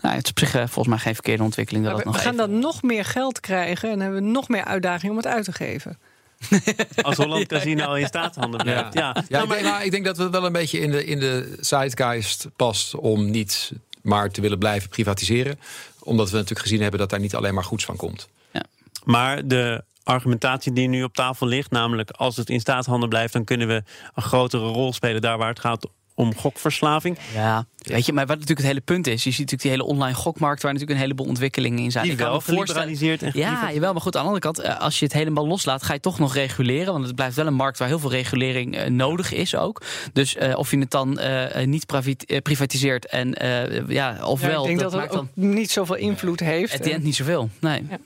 Nou, 0.00 0.14
het 0.14 0.24
is 0.24 0.30
op 0.30 0.38
zich 0.38 0.54
eh, 0.54 0.60
volgens 0.60 0.88
mij 0.88 0.98
geen 0.98 1.14
verkeerde 1.14 1.42
ontwikkeling. 1.42 1.84
Dat 1.84 1.98
we, 1.98 2.04
nog 2.04 2.14
we 2.14 2.20
gaan 2.20 2.34
even- 2.34 2.50
dan 2.50 2.58
nog 2.58 2.82
meer 2.82 3.04
geld 3.04 3.40
krijgen 3.40 3.90
en 3.90 4.00
hebben 4.00 4.22
we 4.22 4.28
nog 4.30 4.48
meer 4.48 4.64
uitdaging 4.64 5.10
om 5.10 5.16
het 5.16 5.26
uit 5.26 5.44
te 5.44 5.52
geven. 5.52 5.98
Als 7.02 7.16
Holland 7.16 7.46
Casino 7.46 7.94
in 7.94 8.06
staatshanden 8.06 8.62
blijft. 8.62 8.94
Ja. 8.94 9.24
Ja, 9.28 9.42
ik, 9.42 9.48
denk, 9.48 9.62
maar 9.62 9.84
ik 9.84 9.90
denk 9.90 10.04
dat 10.04 10.16
het 10.16 10.30
wel 10.30 10.44
een 10.46 10.52
beetje 10.52 10.80
in 10.80 10.90
de, 10.90 11.04
in 11.04 11.18
de 11.18 11.56
zeitgeist 11.60 12.48
past 12.56 12.94
om 12.94 13.30
niet 13.30 13.72
maar 14.02 14.30
te 14.30 14.40
willen 14.40 14.58
blijven 14.58 14.88
privatiseren. 14.88 15.60
Omdat 15.98 16.30
we 16.30 16.34
natuurlijk 16.36 16.60
gezien 16.60 16.80
hebben 16.80 17.00
dat 17.00 17.10
daar 17.10 17.20
niet 17.20 17.34
alleen 17.34 17.54
maar 17.54 17.64
goeds 17.64 17.84
van 17.84 17.96
komt. 17.96 18.28
Maar 19.04 19.46
de 19.48 19.84
argumentatie 20.04 20.72
die 20.72 20.88
nu 20.88 21.02
op 21.02 21.14
tafel 21.14 21.46
ligt, 21.46 21.70
namelijk 21.70 22.10
als 22.10 22.36
het 22.36 22.50
in 22.50 22.60
staatshanden 22.60 23.08
blijft, 23.08 23.32
dan 23.32 23.44
kunnen 23.44 23.68
we 23.68 23.82
een 24.14 24.22
grotere 24.22 24.66
rol 24.68 24.92
spelen 24.92 25.20
daar 25.20 25.38
waar 25.38 25.48
het 25.48 25.60
gaat 25.60 25.86
om 26.22 26.36
gokverslaving. 26.36 27.18
Ja, 27.34 27.66
weet 27.82 28.06
je, 28.06 28.12
maar 28.12 28.26
wat 28.26 28.34
natuurlijk 28.38 28.60
het 28.60 28.68
hele 28.68 28.80
punt 28.80 29.06
is, 29.06 29.24
je 29.24 29.30
ziet 29.30 29.50
natuurlijk 29.50 29.62
die 29.62 29.70
hele 29.70 29.84
online 29.84 30.14
gokmarkt 30.14 30.62
waar 30.62 30.72
natuurlijk 30.72 30.98
een 30.98 31.04
heleboel 31.04 31.26
ontwikkelingen 31.26 31.78
in 31.78 31.90
zijn. 31.90 32.04
Die 32.04 32.16
wel 32.16 32.40
geliberaliseerd 32.40 33.22
en 33.22 33.30
Ja, 33.34 33.72
jawel, 33.72 33.92
maar 33.92 34.02
goed, 34.02 34.16
aan 34.16 34.22
de 34.22 34.28
andere 34.28 34.52
kant, 34.52 34.58
eh, 34.58 34.80
als 34.80 34.98
je 34.98 35.04
het 35.04 35.14
helemaal 35.14 35.46
loslaat, 35.46 35.82
ga 35.82 35.92
je 35.92 36.00
toch 36.00 36.18
nog 36.18 36.34
reguleren. 36.34 36.92
Want 36.92 37.06
het 37.06 37.14
blijft 37.14 37.36
wel 37.36 37.46
een 37.46 37.54
markt 37.54 37.78
waar 37.78 37.88
heel 37.88 37.98
veel 37.98 38.10
regulering 38.10 38.76
eh, 38.76 38.90
nodig 38.90 39.32
is 39.32 39.56
ook. 39.56 39.82
Dus 40.12 40.36
eh, 40.36 40.58
of 40.58 40.70
je 40.70 40.78
het 40.78 40.90
dan 40.90 41.18
eh, 41.18 41.60
eh, 41.60 41.66
niet 41.68 41.86
privatiseert 42.42 43.06
en 43.06 43.34
eh, 43.34 43.88
ja, 43.88 44.24
ofwel. 44.26 44.50
Ja, 44.50 44.70
ik 44.70 44.78
denk 44.78 44.90
dat, 44.90 45.02
het 45.02 45.16
ook 45.16 45.26
niet 45.34 45.70
zoveel 45.70 45.96
invloed 45.96 46.40
heeft. 46.40 46.82
the 46.82 46.92
end 46.92 47.02
niet 47.04 47.14
zoveel. 47.16 47.50
Nee. 47.60 47.86
Ja. 47.90 47.98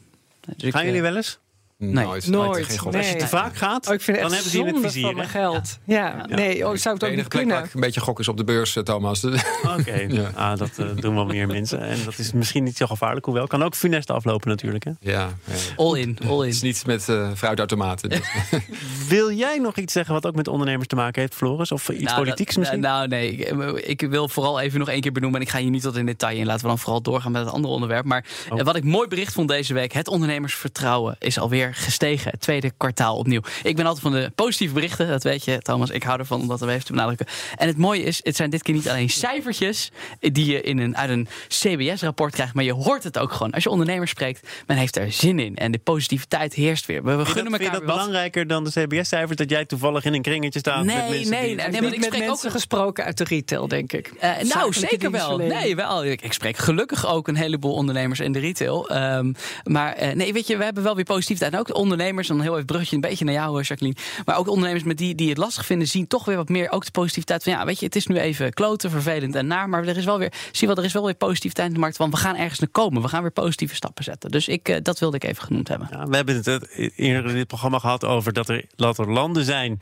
Dus 0.57 0.71
Gaan 0.73 0.85
jullie 0.85 1.03
wel 1.03 1.17
eens? 1.17 1.39
Nooit. 1.78 2.26
Nooit, 2.26 2.67
geen 2.67 2.78
gok. 2.78 2.93
nee. 2.93 3.00
Als 3.02 3.11
je 3.11 3.17
te 3.19 3.26
vaak 3.26 3.56
gaat, 3.56 3.88
Oh, 3.88 3.94
ik 3.94 4.00
vind 4.00 4.17
het 4.19 4.26
dan 4.28 4.37
echt 4.37 4.52
hebben 4.52 4.67
ze 4.67 4.75
in 4.76 4.82
het 4.82 4.93
vizier. 4.93 5.06
van 5.06 5.17
mijn 5.17 5.28
geld. 5.28 5.78
Ja, 5.84 6.26
nee, 6.28 6.69
oh, 6.69 6.75
zou 6.76 6.94
het 6.94 7.05
ook 7.05 7.11
enige 7.11 7.14
niet 7.14 7.14
plek 7.14 7.31
waar 7.31 7.40
kunnen. 7.43 7.64
ik 7.64 7.75
een 7.75 7.81
beetje 7.81 8.00
gok 8.00 8.20
is 8.20 8.28
op 8.28 8.37
de 8.37 8.44
beurs, 8.44 8.76
eh, 8.76 8.82
Thomas. 8.82 9.25
Oké, 9.78 10.06
Ja. 10.08 10.31
ah, 10.34 10.58
dat 10.58 10.70
eh, 10.78 10.87
doen 10.96 11.14
wel 11.14 11.26
meer 11.26 11.46
mensen. 11.46 11.81
En 11.81 11.99
dat 12.05 12.19
is 12.19 12.32
misschien 12.32 12.64
niet 12.64 12.76
zo 12.76 12.87
gevaarlijk, 12.87 13.25
hoewel. 13.26 13.46
Kan 13.46 13.62
ook 13.62 13.75
funest 13.75 14.11
aflopen 14.11 14.49
natuurlijk. 14.49 14.84
Hè? 14.84 14.90
ja, 15.00 15.28
ja. 15.44 15.55
All 15.76 15.99
in, 15.99 16.19
all 16.28 16.37
Het 16.37 16.43
in. 16.43 16.49
is 16.49 16.61
niet 16.62 16.87
met 16.87 17.08
eh 17.08 17.31
fruitautomaten. 17.37 18.11
dus. 18.11 18.20
Wil 19.08 19.32
jij 19.32 19.58
nog 19.58 19.76
iets 19.76 19.93
zeggen 19.93 20.14
wat 20.14 20.26
ook 20.26 20.34
met 20.34 20.49
ondernemers 20.49 20.88
te 20.88 20.96
maken 20.96 21.20
heeft, 21.20 21.34
Floris? 21.34 21.73
Of 21.73 21.88
iets 21.88 22.02
Nou, 22.02 22.17
politieks 22.17 22.49
dat- 22.49 22.58
misschien? 22.58 22.81
Nou, 22.81 23.08
nee. 23.08 23.31
Ik, 23.32 24.00
ik 24.00 24.11
wil 24.11 24.28
vooral 24.28 24.61
even 24.61 24.78
nog 24.78 24.88
één 24.88 25.00
keer 25.00 25.12
benoemen. 25.12 25.40
En 25.40 25.46
ik 25.46 25.52
ga 25.52 25.58
hier 25.58 25.70
niet 25.70 25.82
tot 25.82 25.96
in 25.96 26.06
detail 26.06 26.37
in. 26.38 26.46
Laten 26.46 26.62
we 26.62 26.69
dan 26.69 26.78
vooral 26.78 27.02
doorgaan 27.02 27.32
met 27.32 27.44
het 27.44 27.52
andere 27.55 27.75
onderwerp. 27.75 28.05
Maar 28.05 28.25
Oh. 28.50 28.61
wat 28.62 28.76
ik 28.76 28.84
mooi 28.84 29.08
bericht 29.08 29.32
vond 29.32 29.49
deze 29.49 29.75
week. 29.75 29.93
Het 29.93 30.08
ondernemersvertrouwen 30.08 31.17
is 31.19 31.38
alweer 31.38 31.66
gestegen. 31.75 32.31
Het 32.31 32.41
tweede 32.41 32.73
kwartaal 32.77 33.17
opnieuw. 33.17 33.41
Ik 33.63 33.77
ben 33.77 33.87
altijd 33.87 34.03
van 34.03 34.13
de 34.13 34.33
positieve 34.35 34.75
berichten. 34.75 35.09
Dat 35.09 35.23
weet 35.23 35.45
je, 35.45 35.59
Thomas. 35.63 35.91
Ik 35.91 36.03
hou 36.03 36.19
ervan 36.19 36.41
om 36.41 36.49
dat 36.49 36.63
even 36.63 36.85
te 36.85 36.93
benadrukken. 36.93 37.27
En 37.57 37.67
het 37.67 37.77
mooie 37.77 38.03
is, 38.03 38.21
het 38.23 38.37
zijn 38.37 38.51
dit 38.51 38.63
keer 38.63 38.75
niet 38.75 38.89
alleen 38.89 39.11
cijfertjes. 39.11 39.91
Die 40.21 40.53
je 40.53 40.61
in 40.61 40.79
een, 40.79 40.97
uit 40.97 41.11
een 41.11 41.29
CBS-rapport 41.49 42.33
krijgt. 42.33 42.55
Maar 42.55 42.65
je 42.65 42.73
hoort 42.73 43.05
het 43.05 43.19
ook 43.19 43.33
gewoon. 43.33 43.53
Als 43.53 43.63
je 43.63 43.71
ondernemers 43.71 44.11
spreekt, 44.11 44.49
men 44.67 44.77
heeft 44.77 44.97
er 44.97 45.13
zin 45.13 45.39
in. 45.39 45.57
En 45.57 45.73
de 45.73 45.79
positiviteit 45.79 46.55
heerst 46.55 46.87
weer. 46.87 47.03
We, 47.03 47.11
gunnen 47.11 47.25
dat, 47.25 47.33
vind 47.35 47.47
je 47.47 47.53
elkaar 47.53 47.71
dat 47.73 47.85
belangrijker 47.85 48.47
dan 48.47 48.65
de 48.65 48.71
CBS-cijfers? 48.71 49.37
Dat 49.37 49.51
jij 49.51 49.65
toevallig 49.65 50.05
in 50.05 50.15
een 50.15 50.23
kringetje 50.23 50.59
staat 50.59 50.85
Nee, 50.85 50.97
met 50.97 51.09
mensen 51.09 51.31
nee. 51.31 51.51
Ik 51.51 51.57
maar 51.57 51.65
heb 51.65 51.81
met 51.81 51.95
spreek 51.95 52.23
ook 52.23 52.29
mensen 52.29 52.51
gesproken 52.51 53.05
uit 53.05 53.19
de 53.19 53.25
retail, 53.25 53.69
denk 53.69 53.93
ik. 53.93 54.12
Eh, 54.21 54.31
nou, 54.43 54.73
zeker 54.73 55.11
wel. 55.11 55.39
Nee, 55.39 55.77
wel. 55.77 56.05
Ik, 56.05 56.23
ik 56.23 56.33
spreek 56.33 56.57
gelukkig 56.57 57.07
ook 57.07 57.29
een 57.29 57.37
heleboel 57.37 57.73
ondernemers 57.73 58.21
in 58.21 58.33
de 58.33 58.39
retail. 58.39 58.89
Ehm, 58.89 59.33
maar 59.65 59.93
eh, 59.93 60.15
nee, 60.15 60.33
weet 60.33 60.47
je, 60.47 60.57
we 60.57 60.65
hebben 60.65 60.83
wel 60.83 60.95
weer 60.95 61.05
positiviteit. 61.05 61.53
En 61.56 61.62
ook 61.62 61.69
de 61.69 61.75
ondernemers, 61.75 62.29
dan 62.29 62.41
heel 62.41 62.53
even 62.55 62.64
bruggetje 62.67 62.94
een 62.94 63.00
beetje 63.00 63.25
naar 63.25 63.35
jou, 63.35 63.61
eh, 63.61 63.64
Jacqueline. 63.67 63.99
Maar 64.25 64.37
ook 64.37 64.44
de 64.44 64.50
ondernemers 64.50 64.85
met 64.85 64.99
die, 64.99 65.14
die 65.14 65.29
het 65.29 65.38
lastig 65.38 65.67
vinden, 65.67 65.88
zien 65.88 66.06
toch 66.06 66.25
weer 66.25 66.37
wat 66.37 66.49
meer 66.49 66.70
ook 66.70 66.85
de 66.85 66.91
positiviteit 66.91 67.43
van 67.43 67.53
ja, 67.53 67.64
weet 67.64 67.79
je, 67.79 67.85
het 67.87 67.97
is 67.97 68.06
nu 68.06 68.17
even 68.19 68.53
kloten, 68.53 68.91
vervelend 68.91 69.35
en 69.35 69.47
naar. 69.47 69.69
Maar 69.69 69.85
er 69.87 69.97
is 69.97 70.05
wel 70.05 70.19
weer, 70.19 70.32
zie 70.53 70.67
wel, 70.69 70.76
er 70.76 70.85
is 70.85 70.93
wel 70.93 71.05
weer 71.05 71.14
positiviteit 71.14 71.69
in 71.69 71.75
de 71.75 71.81
markt. 71.81 71.97
Want 71.97 72.12
we 72.14 72.19
gaan 72.20 72.37
ergens 72.37 72.58
naar 72.61 72.69
komen. 72.69 73.03
We 73.03 73.08
gaan 73.08 73.23
weer 73.23 73.31
positieve 73.31 73.75
stappen 73.75 74.04
zetten. 74.04 74.31
Dus 74.31 74.49
ik, 74.49 74.69
eh, 74.69 74.76
dat 74.83 74.99
wilde 74.99 75.16
ik 75.16 75.25
even 75.25 75.42
genoemd 75.42 75.69
hebben. 75.69 75.88
Ja, 75.90 76.07
we 76.07 76.16
hebben 76.16 76.35
het 76.37 76.47
eh, 76.47 76.88
eerder 76.97 77.31
in 77.31 77.37
dit 77.37 77.47
programma 77.47 77.78
gehad 77.78 78.04
over 78.04 78.33
dat 78.33 78.49
er, 78.49 78.64
dat 78.76 78.99
er 78.99 79.12
landen 79.12 79.45
zijn 79.45 79.78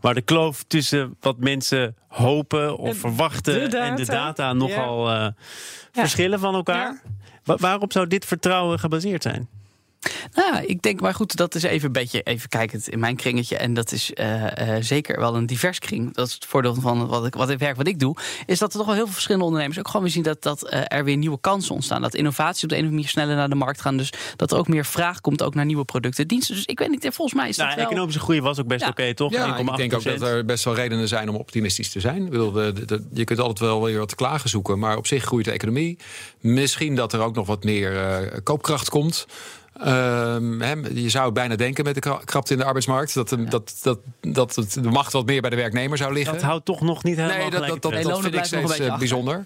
waar 0.00 0.14
de 0.14 0.22
kloof 0.22 0.64
tussen 0.66 1.16
wat 1.20 1.38
mensen 1.38 1.96
hopen 2.08 2.76
of 2.78 2.88
En 2.88 2.96
verwachten 2.96 3.70
de 3.70 3.76
en 3.78 3.96
de 3.96 4.04
data. 4.04 4.52
nogal 4.52 5.10
eh, 5.10 5.26
verschillen 5.92 6.38
van 6.38 6.54
elkaar. 6.54 7.00
Wa- 7.44 7.56
waarop 7.56 7.92
zou 7.92 8.06
dit 8.06 8.24
vertrouwen 8.24 8.78
gebaseerd 8.78 9.22
zijn? 9.22 9.48
Nou, 10.34 10.64
ik 10.64 10.82
denk, 10.82 11.00
maar 11.00 11.14
goed, 11.14 11.36
dat 11.36 11.54
is 11.54 11.62
even 11.62 11.86
een 11.86 11.92
beetje, 11.92 12.22
even 12.22 12.48
kijkend 12.48 12.88
in 12.88 12.98
mijn 12.98 13.16
kringetje. 13.16 13.56
En 13.56 13.74
dat 13.74 13.92
is 13.92 14.12
eh, 14.14 14.76
eh, 14.76 14.82
zeker 14.82 15.20
wel 15.20 15.36
een 15.36 15.46
divers 15.46 15.78
kring. 15.78 16.14
Dat 16.14 16.26
is 16.26 16.34
het 16.34 16.44
voordeel 16.44 16.74
van 16.74 17.06
wat 17.06 17.26
ik, 17.26 17.34
wat 17.34 17.50
ik 17.50 17.58
werk, 17.58 17.76
wat 17.76 17.86
ik 17.86 17.98
doe. 17.98 18.16
Is 18.46 18.58
dat 18.58 18.72
er 18.72 18.76
toch 18.78 18.86
wel 18.86 18.94
heel 18.94 19.04
veel 19.04 19.12
verschillende 19.14 19.44
ondernemers 19.46 19.78
ook 19.78 19.86
gewoon 19.86 20.02
weer 20.02 20.12
zien 20.12 20.22
dat, 20.22 20.42
dat 20.42 20.68
eh, 20.68 20.80
er 20.86 21.04
weer 21.04 21.16
nieuwe 21.16 21.40
kansen 21.40 21.74
ontstaan. 21.74 22.02
Dat 22.02 22.14
innovatie 22.14 22.62
op 22.62 22.68
de 22.68 22.74
een 22.76 22.80
of 22.84 22.88
andere 22.88 22.94
manier 22.94 23.08
sneller 23.08 23.36
naar 23.36 23.48
de 23.48 23.54
markt 23.54 23.80
gaan. 23.80 23.96
Dus 23.96 24.12
dat 24.36 24.50
er 24.52 24.58
ook 24.58 24.68
meer 24.68 24.84
vraag 24.84 25.20
komt 25.20 25.42
ook 25.42 25.54
naar 25.54 25.64
nieuwe 25.64 25.84
producten, 25.84 26.28
diensten. 26.28 26.54
Dus 26.54 26.64
ik 26.64 26.78
weet 26.78 26.88
niet, 26.90 27.02
volgens 27.12 27.34
mij 27.34 27.48
is 27.48 27.56
dat 27.56 27.66
Nou, 27.66 27.78
wel... 27.78 27.86
economische 27.86 28.20
groei 28.20 28.40
was 28.40 28.60
ook 28.60 28.66
best 28.66 28.80
Ja. 28.80 28.88
oké, 28.88 29.14
toch? 29.14 29.32
Ja, 29.32 29.56
1,8%. 29.58 29.60
ik 29.70 29.76
denk 29.76 29.94
ook 29.94 30.02
dat 30.04 30.22
er 30.22 30.44
best 30.44 30.64
wel 30.64 30.74
redenen 30.74 31.08
zijn 31.08 31.28
om 31.28 31.34
optimistisch 31.36 31.90
te 31.90 32.00
zijn. 32.00 32.24
Ik 32.24 32.30
bedoel, 32.30 32.52
de- 32.52 32.72
de- 32.72 32.84
de- 32.84 33.04
je 33.12 33.24
kunt 33.24 33.38
altijd 33.40 33.58
wel 33.58 33.82
weer 33.84 33.98
wat 33.98 34.08
te 34.08 34.14
klagen 34.14 34.48
zoeken, 34.48 34.78
maar 34.78 34.96
op 34.96 35.06
zich 35.06 35.24
groeit 35.24 35.44
de 35.44 35.50
economie. 35.50 35.98
Misschien 36.40 36.94
dat 36.94 37.12
er 37.12 37.20
ook 37.20 37.34
nog 37.34 37.46
wat 37.46 37.64
meer 37.64 37.96
eh, 37.96 38.38
koopkracht 38.42 38.88
komt. 38.88 39.26
Ehm, 39.80 40.60
hè, 40.60 40.72
je 40.94 41.08
zou 41.08 41.32
bijna 41.32 41.56
denken 41.56 41.84
met 41.84 41.94
de 41.94 42.00
kra- 42.00 42.20
krapte 42.24 42.52
in 42.52 42.58
de 42.58 42.64
arbeidsmarkt 42.64 43.14
dat, 43.14 43.28
de, 43.28 43.44
dat, 43.44 43.74
dat, 43.82 43.98
dat 44.22 44.54
de 44.54 44.80
macht 44.90 45.12
wat 45.12 45.26
meer 45.26 45.40
bij 45.40 45.50
de 45.50 45.56
werknemer 45.56 45.98
zou 45.98 46.12
liggen. 46.12 46.32
Dat 46.34 46.42
houdt 46.42 46.64
toch 46.64 46.80
nog 46.80 47.02
niet 47.04 47.16
helemaal 47.16 47.36
Nee, 47.38 47.50
dat, 47.50 47.66
dat, 47.66 47.82
dat, 47.82 47.92
Nee, 47.92 48.02
dat 48.02 48.20
vind 48.20 48.34
ik 48.34 48.44
steeds 48.44 48.52
een 48.52 48.70
eh, 48.72 48.78
beetje 48.78 48.98
bijzonder. 48.98 49.44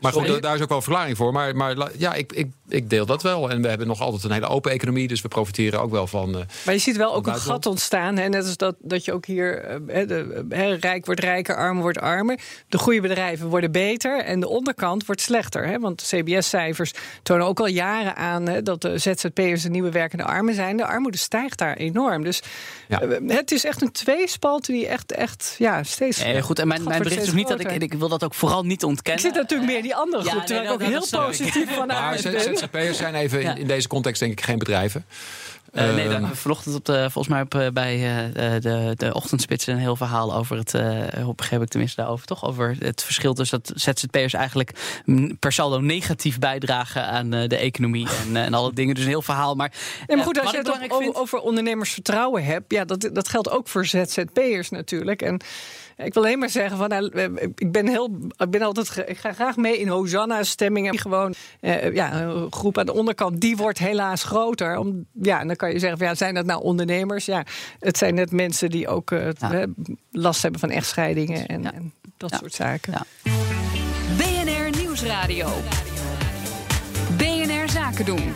Maar 0.00 0.12
goed, 0.12 0.42
daar 0.42 0.54
is 0.54 0.60
ook 0.62 0.68
wel 0.68 0.76
een 0.76 0.82
verklaring 0.84 1.16
voor. 1.16 1.32
Maar, 1.32 1.56
maar 1.56 1.76
ja, 1.98 2.14
ik, 2.14 2.32
ik, 2.32 2.46
ik 2.68 2.90
deel 2.90 3.06
dat 3.06 3.22
wel. 3.22 3.50
En 3.50 3.62
we 3.62 3.68
hebben 3.68 3.86
nog 3.86 4.00
altijd 4.00 4.24
een 4.24 4.30
hele 4.32 4.46
open 4.46 4.70
economie. 4.72 5.08
Dus 5.08 5.22
we 5.22 5.28
profiteren 5.28 5.80
ook 5.80 5.90
wel 5.90 6.06
van. 6.06 6.34
eh, 6.38 6.40
Maar 6.64 6.74
je 6.74 6.80
ziet 6.80 6.96
wel 6.96 7.14
ook 7.14 7.26
een 7.26 7.34
gat 7.36 7.66
ontstaan. 7.66 8.16
Hè? 8.16 8.28
Net 8.28 8.44
als 8.44 8.56
dat, 8.56 8.74
dat 8.78 9.04
je 9.04 9.12
ook 9.12 9.26
hier. 9.26 9.58
eh, 9.64 9.76
hè, 9.86 10.06
de, 10.06 10.44
hè, 10.48 10.74
rijk 10.74 11.06
wordt 11.06 11.20
rijker, 11.20 11.56
arm 11.56 11.80
wordt 11.80 12.00
armer. 12.00 12.38
De 12.68 12.78
goede 12.78 13.00
bedrijven 13.00 13.48
worden 13.48 13.72
beter. 13.72 14.24
En 14.24 14.40
de 14.40 14.48
onderkant 14.48 15.06
wordt 15.06 15.20
slechter. 15.20 15.66
Hè? 15.66 15.78
Want 15.78 16.02
CBS-cijfers 16.02 16.92
tonen 17.22 17.46
ook 17.46 17.60
al 17.60 17.66
jaren 17.66 18.16
aan 18.16 18.48
hè, 18.48 18.62
dat 18.62 18.80
de 18.82 18.98
ZZP'ers 18.98 19.53
de 19.62 19.70
nieuwe 19.70 19.90
werkende 19.90 20.24
armen 20.24 20.54
zijn. 20.54 20.76
De 20.76 20.86
armoede 20.86 21.18
stijgt 21.18 21.58
daar 21.58 21.76
enorm. 21.76 22.24
Dus 22.24 22.42
Ja. 22.88 23.00
eh, 23.00 23.18
het 23.36 23.52
is 23.52 23.64
echt 23.64 23.82
een 23.82 23.92
tweespalte 23.92 24.72
die 24.72 24.86
echt, 24.86 25.12
echt 25.12 25.54
ja, 25.58 25.82
steeds. 25.82 26.22
Goed, 26.40 26.58
en 26.58 26.68
mijn, 26.68 26.82
mijn 26.84 27.02
bericht 27.02 27.22
is 27.22 27.32
niet 27.32 27.48
dat 27.48 27.60
ik, 27.60 27.70
ik 27.82 27.92
wil 27.94 28.08
dat 28.08 28.24
ook 28.24 28.34
vooral 28.34 28.64
niet 28.64 28.82
Ik 28.82 28.88
ontkennen. 28.88 29.22
zit 29.22 29.34
natuurlijk 29.34 29.68
meer 29.68 29.76
in 29.78 29.82
die 29.82 29.94
andere 29.96 30.22
Ja, 30.24 30.30
groep, 30.30 30.38
nee, 30.38 30.46
terwijl 30.48 30.68
dat- 30.68 30.80
ik 30.80 30.86
ook 30.86 30.92
heel 31.10 31.20
ik. 31.20 31.26
positief 31.26 31.74
van 31.74 31.86
Maar. 31.86 32.18
ZZP'ers 32.18 32.96
zijn 32.96 33.14
even 33.14 33.56
in 33.58 33.66
deze 33.66 33.88
context 33.88 34.20
denk 34.20 34.32
ik 34.32 34.40
geen 34.40 34.58
bedrijven. 34.58 35.04
Eh, 35.74 35.84
nee, 35.84 35.94
daar 35.94 36.04
Ehm, 36.04 36.10
hebben 36.12 36.30
we 36.30 36.36
vanochtend 36.36 36.74
op 36.74 36.84
de, 36.84 36.98
volgens 37.10 37.28
mij 37.28 37.40
op, 37.42 37.54
eh, 37.54 37.66
bij 37.72 37.94
eh, 37.94 38.60
de, 38.60 38.92
de 38.96 39.14
ochtendspits 39.14 39.66
een 39.66 39.76
heel 39.78 39.96
verhaal 39.96 40.34
over 40.34 40.56
het, 40.56 40.74
eh 40.74 41.22
hoe 41.22 41.34
begreep 41.34 41.62
ik 41.62 41.68
tenminste 41.68 42.00
daarover, 42.00 42.26
toch? 42.26 42.44
Over 42.44 42.76
het 42.78 43.02
verschil 43.02 43.34
tussen 43.34 43.60
dat 43.62 43.72
ZZP'ers 43.80 44.32
eigenlijk 44.32 44.70
per 45.38 45.52
saldo 45.52 45.78
negatief 45.80 46.38
bijdragen 46.38 47.06
aan 47.06 47.32
eh, 47.32 47.48
de 47.48 47.56
economie 47.56 48.08
en, 48.26 48.36
en 48.36 48.54
alle 48.54 48.72
dingen. 48.72 48.94
Dus 48.94 49.04
een 49.04 49.10
heel 49.10 49.22
verhaal. 49.22 49.54
Maar, 49.54 49.72
Nee, 50.06 50.16
maar 50.16 50.26
goed, 50.26 50.40
als 50.40 50.50
je 50.50 50.56
het 50.56 50.70
over, 50.70 50.96
vind- 50.98 51.14
over 51.14 51.38
ondernemersvertrouwen 51.38 52.44
hebt, 52.44 52.72
ja, 52.72 52.84
dat, 52.84 53.10
dat 53.12 53.28
geldt 53.28 53.50
ook 53.50 53.68
voor 53.68 53.86
ZZP'ers 53.86 54.70
natuurlijk. 54.70 55.22
En 55.22 55.40
ik 55.96 56.14
wil 56.14 56.22
alleen 56.22 56.38
maar 56.38 56.50
zeggen 56.50 56.76
van, 56.76 56.88
nou, 56.88 57.08
eh, 57.08 57.24
ik 57.56 57.72
ben 57.72 57.88
heel, 57.88 58.10
ik 58.36 58.50
ben 58.50 58.62
altijd, 58.62 59.02
ik 59.06 59.18
ga 59.18 59.32
graag 59.32 59.56
mee 59.56 59.78
in 59.78 59.88
Hosanna-stemmingen. 59.88 60.98
Gewoon, 60.98 61.34
eh, 61.60 61.94
ja, 61.94 62.20
een 62.22 62.52
groep 62.52 62.78
aan 62.78 62.86
de 62.86 62.94
onderkant, 62.94 63.40
die 63.40 63.56
wordt 63.56 63.78
helaas 63.78 64.22
groter. 64.24 64.76
Om, 64.78 65.06
ja, 65.12 65.40
en 65.40 65.46
dan 65.46 65.56
kan 65.56 65.72
je 65.72 65.78
zeggen, 65.78 65.98
van, 65.98 66.06
ja, 66.06 66.14
zijn 66.14 66.34
dat 66.34 66.46
nou 66.46 66.62
ondernemers? 66.62 67.24
Ja, 67.24 67.42
het 67.78 67.98
zijn 67.98 68.14
net 68.14 68.30
mensen 68.32 68.70
die 68.70 68.88
ook 68.88 69.10
eh, 69.10 69.28
Ja. 69.38 69.66
last 70.10 70.42
hebben 70.42 70.60
van 70.60 70.70
echtscheidingen 70.70 71.46
en, 71.46 71.62
Ja. 71.62 71.72
en 71.72 71.92
dat 72.16 72.30
Ja. 72.30 72.36
soort 72.36 72.54
zaken. 72.54 72.92
Ja. 72.92 73.32
BNR 74.16 74.78
Nieuwsradio. 74.80 75.48
BNR 77.16 77.68
Zaken 77.70 78.04
doen. 78.04 78.34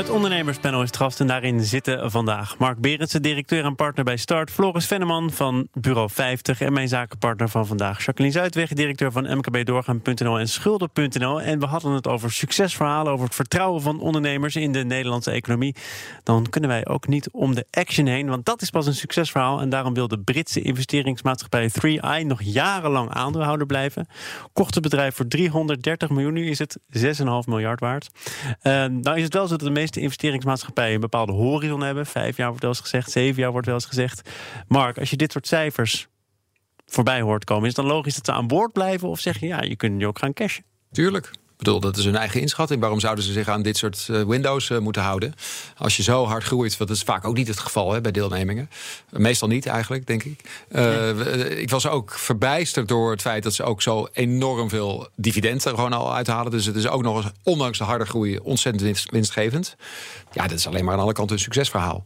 Het 0.00 0.10
ondernemerspanel 0.10 0.82
is 0.82 0.90
gast 0.92 1.20
en 1.20 1.26
daarin 1.26 1.64
zitten 1.64 2.10
vandaag 2.10 2.58
Mark 2.58 2.78
Berendsen, 2.78 3.22
directeur 3.22 3.64
en 3.64 3.74
partner 3.74 4.04
bij 4.04 4.16
Start. 4.16 4.50
Floris 4.50 4.86
Venneman 4.86 5.30
van 5.30 5.68
Bureau 5.72 6.10
50 6.10 6.60
en 6.60 6.72
mijn 6.72 6.88
zakenpartner 6.88 7.48
van 7.48 7.66
vandaag. 7.66 8.04
Jacqueline 8.04 8.34
Zuidweg, 8.34 8.72
directeur 8.72 9.12
van 9.12 9.36
mkbdoorgaan.nl 9.36 10.38
en 10.38 10.48
schulden.nl. 10.48 11.40
En 11.40 11.58
we 11.58 11.66
hadden 11.66 11.92
het 11.92 12.06
over 12.06 12.32
succesverhalen, 12.32 13.12
over 13.12 13.24
het 13.24 13.34
vertrouwen 13.34 13.82
van 13.82 14.00
ondernemers 14.00 14.56
in 14.56 14.72
de 14.72 14.84
Nederlandse 14.84 15.30
economie. 15.30 15.74
Dan 16.22 16.46
kunnen 16.50 16.70
wij 16.70 16.86
ook 16.86 17.08
niet 17.08 17.30
om 17.30 17.54
de 17.54 17.66
action 17.70 18.06
heen, 18.06 18.28
want 18.28 18.44
dat 18.44 18.62
is 18.62 18.70
pas 18.70 18.86
een 18.86 18.94
succesverhaal. 18.94 19.60
En 19.60 19.68
daarom 19.68 19.94
wil 19.94 20.08
de 20.08 20.18
Britse 20.18 20.62
investeringsmaatschappij 20.62 21.70
3i 21.70 22.26
nog 22.26 22.42
jarenlang 22.42 23.10
aandeelhouder 23.10 23.66
blijven. 23.66 24.06
Kocht 24.52 24.74
het 24.74 24.82
bedrijf 24.82 25.14
voor 25.14 25.26
330 25.26 26.10
miljoen, 26.10 26.32
nu 26.32 26.50
is 26.50 26.58
het 26.58 26.78
6,5 26.98 27.22
miljard 27.46 27.80
waard. 27.80 28.10
Uh, 28.62 28.84
nou 28.84 29.16
is 29.16 29.22
het 29.22 29.34
wel 29.34 29.46
zo 29.46 29.56
dat 29.56 29.60
de 29.60 29.70
meeste 29.70 29.88
investeringsmaatschappijen 29.96 30.94
een 30.94 31.00
bepaalde 31.00 31.32
horizon 31.32 31.82
hebben. 31.82 32.06
Vijf 32.06 32.36
jaar 32.36 32.48
wordt 32.48 32.62
wel 32.62 32.70
eens 32.70 32.80
gezegd, 32.80 33.10
zeven 33.10 33.42
jaar 33.42 33.52
wordt 33.52 33.66
wel 33.66 33.74
eens 33.74 33.86
gezegd. 33.86 34.30
Mark, 34.68 34.98
als 34.98 35.10
je 35.10 35.16
dit 35.16 35.32
soort 35.32 35.46
cijfers 35.46 36.08
voorbij 36.86 37.20
hoort 37.20 37.44
komen, 37.44 37.68
is 37.68 37.76
het 37.76 37.84
dan 37.84 37.94
logisch 37.94 38.14
dat 38.14 38.24
ze 38.24 38.32
aan 38.32 38.46
boord 38.46 38.72
blijven? 38.72 39.08
Of 39.08 39.20
zeg 39.20 39.40
je, 39.40 39.46
ja, 39.46 39.62
je 39.62 39.76
kunt 39.76 40.00
je 40.00 40.06
ook 40.06 40.18
gaan 40.18 40.32
cashen? 40.32 40.64
Tuurlijk. 40.92 41.30
Ik 41.60 41.66
bedoel, 41.66 41.80
dat 41.80 41.96
is 41.96 42.04
hun 42.04 42.16
eigen 42.16 42.40
inschatting. 42.40 42.80
Waarom 42.80 43.00
zouden 43.00 43.24
ze 43.24 43.32
zich 43.32 43.48
aan 43.48 43.62
dit 43.62 43.76
soort 43.76 44.06
uh, 44.10 44.22
windows 44.22 44.68
uh, 44.68 44.78
moeten 44.78 45.02
houden? 45.02 45.34
Als 45.76 45.96
je 45.96 46.02
zo 46.02 46.24
hard 46.24 46.44
groeit, 46.44 46.76
wat 46.76 46.90
is 46.90 47.02
vaak 47.02 47.24
ook 47.24 47.36
niet 47.36 47.48
het 47.48 47.58
geval 47.58 47.92
hè, 47.92 48.00
bij 48.00 48.10
deelnemingen. 48.10 48.70
Meestal 49.10 49.48
niet 49.48 49.66
eigenlijk, 49.66 50.06
denk 50.06 50.22
ik. 50.22 50.40
Uh, 50.70 50.82
nee. 51.10 51.60
Ik 51.60 51.70
was 51.70 51.86
ook 51.86 52.12
verbijsterd 52.12 52.88
door 52.88 53.10
het 53.10 53.20
feit 53.20 53.42
dat 53.42 53.54
ze 53.54 53.62
ook 53.62 53.82
zo 53.82 54.08
enorm 54.12 54.68
veel 54.68 55.08
dividenden 55.14 55.60
gewoon 55.60 55.92
al 55.92 56.14
uithalen. 56.14 56.50
Dus 56.50 56.66
het 56.66 56.76
is 56.76 56.88
ook 56.88 57.02
nog 57.02 57.16
eens, 57.16 57.32
ondanks 57.42 57.78
de 57.78 57.84
harde 57.84 58.06
groei, 58.06 58.38
ontzettend 58.38 58.84
winst, 58.84 59.10
winstgevend. 59.10 59.76
Ja, 60.32 60.46
dat 60.46 60.58
is 60.58 60.66
alleen 60.66 60.84
maar 60.84 60.94
aan 60.94 61.00
alle 61.00 61.12
kanten 61.12 61.36
een 61.36 61.42
succesverhaal. 61.42 62.04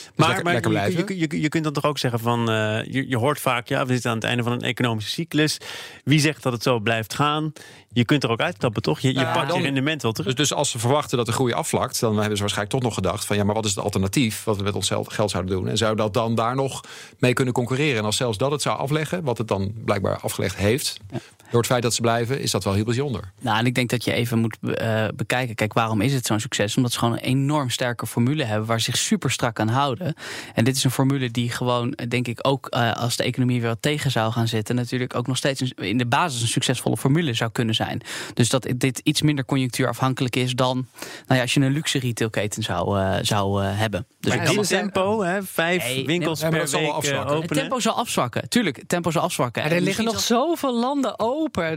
Dus 0.00 0.10
maar, 0.16 0.26
lekker, 0.26 0.44
maar 0.44 0.52
lekker 0.52 0.70
blijven. 0.70 1.16
Je, 1.16 1.18
je, 1.18 1.40
je, 1.40 1.48
kunt 1.48 1.64
dan 1.64 1.72
toch 1.72 1.84
ook 1.84 1.98
zeggen 1.98 2.20
van... 2.20 2.50
Uh, 2.50 2.84
je, 2.84 3.08
je, 3.08 3.16
hoort 3.16 3.40
vaak, 3.40 3.68
ja, 3.68 3.86
we 3.86 3.92
zitten 3.92 4.10
aan 4.10 4.16
het 4.16 4.26
einde 4.26 4.42
van 4.42 4.52
een 4.52 4.62
economische 4.62 5.10
cyclus. 5.10 5.58
Wie 6.04 6.20
zegt 6.20 6.42
dat 6.42 6.52
het 6.52 6.62
zo 6.62 6.78
blijft 6.78 7.14
gaan? 7.14 7.52
Je 7.92 8.04
kunt 8.04 8.22
er 8.22 8.30
ook 8.30 8.40
uitstappen, 8.40 8.82
toch? 8.82 9.00
Je, 9.00 9.08
je 9.08 9.20
ja, 9.20 9.32
pakt 9.32 9.48
dan, 9.48 9.58
je 9.58 9.64
rendement 9.64 10.02
wel 10.02 10.12
terug. 10.12 10.26
Dus, 10.34 10.48
dus 10.48 10.58
als 10.58 10.70
ze 10.70 10.78
verwachten 10.78 11.16
dat 11.16 11.26
de 11.26 11.32
groei 11.32 11.52
afvlakt... 11.52 12.00
dan 12.00 12.16
hebben 12.16 12.36
ze 12.36 12.42
waarschijnlijk 12.42 12.74
toch 12.74 12.82
nog 12.82 12.94
gedacht 12.94 13.24
van... 13.24 13.36
ja, 13.36 13.44
maar 13.44 13.54
wat 13.54 13.64
is 13.64 13.74
het 13.74 13.84
alternatief 13.84 14.44
wat 14.44 14.56
we 14.56 14.62
met 14.62 14.74
ons 14.74 14.92
geld 15.06 15.30
zouden 15.30 15.56
doen? 15.56 15.68
En 15.68 15.76
zou 15.76 15.96
dat 15.96 16.14
dan 16.14 16.34
daar 16.34 16.54
nog 16.54 16.80
mee 17.18 17.32
kunnen 17.32 17.54
concurreren? 17.54 17.98
En 17.98 18.04
als 18.04 18.16
zelfs 18.16 18.38
dat 18.38 18.50
het 18.50 18.62
zou 18.62 18.78
afleggen, 18.78 19.22
wat 19.22 19.38
het 19.38 19.48
dan 19.48 19.72
blijkbaar 19.84 20.18
afgelegd 20.20 20.56
heeft... 20.56 20.96
Ja. 21.10 21.18
Door 21.50 21.60
het 21.60 21.70
feit 21.70 21.82
dat 21.82 21.94
ze 21.94 22.00
blijven, 22.00 22.40
is 22.40 22.50
dat 22.50 22.64
wel 22.64 22.72
heel 22.72 22.84
bijzonder. 22.84 23.32
Nou, 23.40 23.58
en 23.58 23.66
ik 23.66 23.74
denk 23.74 23.90
dat 23.90 24.04
je 24.04 24.12
even 24.12 24.38
moet 24.38 24.56
uh, 24.62 25.04
bekijken... 25.14 25.54
kijk, 25.54 25.72
waarom 25.72 26.00
is 26.00 26.12
het 26.12 26.26
zo'n 26.26 26.40
succes? 26.40 26.76
Omdat 26.76 26.92
ze 26.92 26.98
gewoon 26.98 27.14
een 27.14 27.20
enorm 27.20 27.70
sterke 27.70 28.06
formule 28.06 28.44
hebben... 28.44 28.66
waar 28.66 28.80
ze 28.80 28.84
zich 28.84 28.96
super 28.96 29.30
strak 29.30 29.60
aan 29.60 29.68
houden. 29.68 30.14
En 30.54 30.64
dit 30.64 30.76
is 30.76 30.84
een 30.84 30.90
formule 30.90 31.30
die 31.30 31.50
gewoon, 31.50 31.98
denk 32.08 32.28
ik, 32.28 32.38
ook 32.42 32.66
uh, 32.74 32.92
als 32.92 33.16
de 33.16 33.24
economie 33.24 33.60
weer 33.60 33.68
wat 33.68 33.82
tegen 33.82 34.10
zou 34.10 34.32
gaan 34.32 34.48
zitten, 34.48 34.74
natuurlijk 34.74 35.14
ook 35.14 35.26
nog 35.26 35.36
steeds 35.36 35.60
een, 35.60 35.72
in 35.76 35.98
de 35.98 36.06
basis 36.06 36.42
een 36.42 36.48
succesvolle 36.48 36.96
formule 36.96 37.34
zou 37.34 37.50
kunnen 37.50 37.74
zijn. 37.74 38.02
Dus 38.34 38.48
dat 38.48 38.68
dit 38.76 39.00
iets 39.04 39.22
minder 39.22 39.44
conjunctuurafhankelijk 39.44 40.36
is 40.36 40.54
dan 40.54 40.86
nou 41.26 41.34
ja, 41.36 41.40
als 41.40 41.54
je 41.54 41.60
een 41.60 41.72
luxe 41.72 41.98
retailketen 41.98 42.62
zou, 42.62 42.98
uh, 42.98 43.16
zou 43.22 43.62
uh, 43.62 43.68
hebben. 43.72 44.06
Dus 44.20 44.36
maar 44.36 44.46
dit 44.46 44.68
tempo, 44.68 45.22
hè, 45.22 45.42
vijf 45.42 45.84
nee, 45.84 46.06
winkels 46.06 46.40
nee, 46.40 46.50
per 46.50 46.70
week 46.70 46.92
openen. 46.92 47.26
Het 47.26 47.48
tempo 47.48 47.80
zal 47.80 47.94
afzwakken, 47.94 48.48
tuurlijk. 48.48 48.76
Het 48.76 48.88
tempo 48.88 49.10
zal 49.10 49.22
afzwakken. 49.22 49.62
Maar 49.62 49.72
er 49.72 49.80
liggen 49.80 50.04
nog 50.04 50.20
zoveel 50.20 50.78
landen 50.78 51.18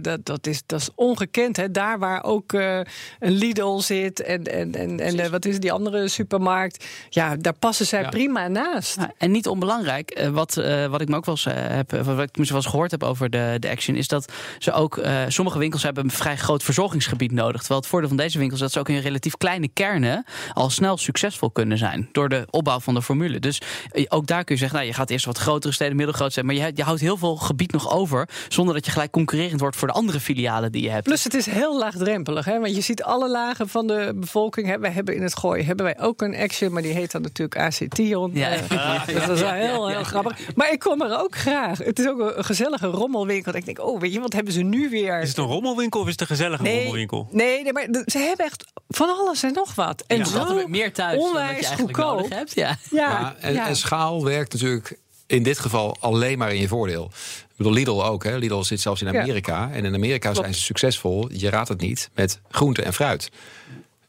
Dat, 0.01 0.25
dat, 0.25 0.47
is, 0.47 0.61
dat 0.65 0.79
is 0.79 0.89
ongekend. 0.95 1.57
Hè? 1.57 1.71
Daar 1.71 1.99
waar 1.99 2.23
ook 2.23 2.53
uh, 2.53 2.79
een 3.19 3.31
Lidl 3.31 3.77
zit 3.77 4.21
en, 4.21 4.43
en, 4.43 4.75
en, 4.75 4.99
en 4.99 5.31
wat 5.31 5.45
is 5.45 5.59
die 5.59 5.71
andere 5.71 6.07
supermarkt. 6.07 6.85
Ja, 7.09 7.35
daar 7.35 7.53
passen 7.53 7.85
zij 7.85 8.01
ja. 8.01 8.09
prima 8.09 8.47
naast. 8.47 8.95
Ja, 8.95 9.11
en 9.17 9.31
niet 9.31 9.47
onbelangrijk, 9.47 10.19
uh, 10.19 10.27
wat, 10.27 10.57
uh, 10.57 10.85
wat 10.85 11.01
ik 11.01 11.07
me 11.07 11.15
ook 11.15 11.25
wel 11.25 11.35
eens 11.35 11.45
uh, 11.45 11.53
heb, 11.55 11.91
wat 11.91 12.19
ik 12.19 12.35
wel 12.35 12.55
eens 12.55 12.65
gehoord 12.65 12.91
heb 12.91 13.03
over 13.03 13.29
de, 13.29 13.55
de 13.59 13.69
Action, 13.69 13.95
is 13.95 14.07
dat 14.07 14.31
ze 14.59 14.71
ook 14.71 15.01
sommige 15.27 15.59
winkels 15.59 15.83
hebben 15.83 16.03
een 16.03 16.11
vrij 16.11 16.37
groot 16.37 16.63
verzorgingsgebied 16.63 17.31
nodig. 17.31 17.59
Terwijl 17.59 17.79
het 17.79 17.89
voordeel 17.89 18.09
van 18.09 18.17
deze 18.17 18.37
winkels 18.37 18.59
is 18.59 18.65
dat 18.65 18.73
ze 18.73 18.79
ook 18.79 18.97
in 18.97 19.01
relatief 19.01 19.37
kleine 19.37 19.67
kernen 19.67 20.25
al 20.53 20.69
snel 20.69 20.97
succesvol 20.97 21.51
kunnen 21.51 21.77
zijn 21.77 22.09
door 22.11 22.29
de 22.29 22.47
opbouw 22.49 22.79
van 22.79 22.93
de 22.93 23.01
formule. 23.01 23.39
Dus 23.39 23.61
ook 24.07 24.27
daar 24.27 24.43
kun 24.43 24.55
je 24.55 24.61
zeggen, 24.61 24.77
nou, 24.77 24.89
je 24.89 24.95
gaat 24.95 25.09
eerst 25.09 25.25
wat 25.25 25.37
grotere 25.37 25.73
steden, 25.73 25.95
middelgrote 25.95 26.31
steden, 26.31 26.55
maar 26.55 26.65
je, 26.65 26.71
je 26.75 26.83
houdt 26.83 27.01
heel 27.01 27.17
veel 27.17 27.35
gebied 27.35 27.71
nog 27.71 27.91
over 27.91 28.29
zonder 28.47 28.73
dat 28.73 28.85
je 28.85 28.91
gelijk 28.91 29.11
concurrerend 29.11 29.52
wordt 29.59 29.75
voor 29.75 29.87
de 29.87 29.93
andere 29.93 30.19
filialen 30.19 30.71
die 30.71 30.81
je 30.81 30.89
hebt. 30.89 31.03
Plus 31.03 31.23
het 31.23 31.33
is 31.33 31.45
heel 31.45 31.77
laagdrempelig, 31.77 32.45
hè? 32.45 32.59
want 32.59 32.75
je 32.75 32.81
ziet 32.81 33.03
alle 33.03 33.29
lagen 33.29 33.69
van 33.69 33.87
de 33.87 34.11
bevolking. 34.15 34.67
Hè? 34.67 34.79
Wij 34.79 34.91
hebben 34.91 35.15
in 35.15 35.23
het 35.23 35.37
gooi 35.37 35.63
hebben 35.63 35.85
wij 35.85 35.99
ook 35.99 36.21
een 36.21 36.35
Action, 36.35 36.73
maar 36.73 36.81
die 36.81 36.93
heet 36.93 37.11
dan 37.11 37.21
natuurlijk 37.21 37.59
ACT. 37.59 37.97
Ja. 37.97 38.21
Uh, 38.73 39.27
dat 39.27 39.29
is 39.29 39.41
wel 39.41 39.51
heel, 39.51 39.87
heel 39.87 40.03
grappig. 40.03 40.55
Maar 40.55 40.71
ik 40.71 40.79
kom 40.79 41.01
er 41.01 41.19
ook 41.19 41.35
graag. 41.35 41.77
Het 41.77 41.99
is 41.99 42.07
ook 42.07 42.19
een 42.19 42.45
gezellige 42.45 42.87
rommelwinkel. 42.87 43.55
Ik 43.55 43.65
denk, 43.65 43.79
oh, 43.79 43.99
weet 43.99 44.13
je, 44.13 44.19
wat 44.19 44.33
hebben 44.33 44.53
ze 44.53 44.61
nu 44.61 44.89
weer? 44.89 45.21
Is 45.21 45.29
het 45.29 45.37
een 45.37 45.45
rommelwinkel 45.45 45.99
of 45.99 46.05
is 46.05 46.11
het 46.11 46.21
een 46.21 46.27
gezellige 46.27 46.63
nee, 46.63 46.75
rommelwinkel? 46.75 47.27
Nee, 47.31 47.63
nee, 47.63 47.73
maar 47.73 47.87
ze 48.05 48.17
hebben 48.17 48.45
echt 48.45 48.65
van 48.87 49.09
alles 49.09 49.43
en 49.43 49.53
nog 49.53 49.75
wat. 49.75 50.03
En 50.07 50.17
ja, 50.17 50.25
zo 50.25 50.67
meer 50.67 50.93
thuis 50.93 51.19
onwijs 51.19 51.67
goedkoop. 51.67 52.15
nodig 52.15 52.29
hebt. 52.29 52.55
Ja. 52.55 52.77
Ja, 52.89 53.09
ja, 53.09 53.35
en, 53.39 53.57
en 53.57 53.75
schaal 53.75 54.23
werkt 54.23 54.53
natuurlijk 54.53 54.99
in 55.33 55.43
dit 55.43 55.59
geval 55.59 55.97
alleen 55.99 56.37
maar 56.37 56.53
in 56.53 56.59
je 56.59 56.67
voordeel. 56.67 57.05
Ik 57.49 57.57
bedoel, 57.57 57.73
Lidl 57.73 58.03
ook. 58.03 58.23
Hè? 58.23 58.37
Lidl 58.37 58.61
zit 58.61 58.81
zelfs 58.81 59.01
in 59.01 59.07
Amerika. 59.07 59.69
En 59.71 59.85
in 59.85 59.93
Amerika 59.93 60.29
Klopt. 60.29 60.37
zijn 60.37 60.53
ze 60.53 60.61
succesvol. 60.61 61.29
Je 61.31 61.49
raadt 61.49 61.69
het 61.69 61.81
niet. 61.81 62.09
Met 62.13 62.39
groente 62.49 62.81
en 62.81 62.93
fruit. 62.93 63.31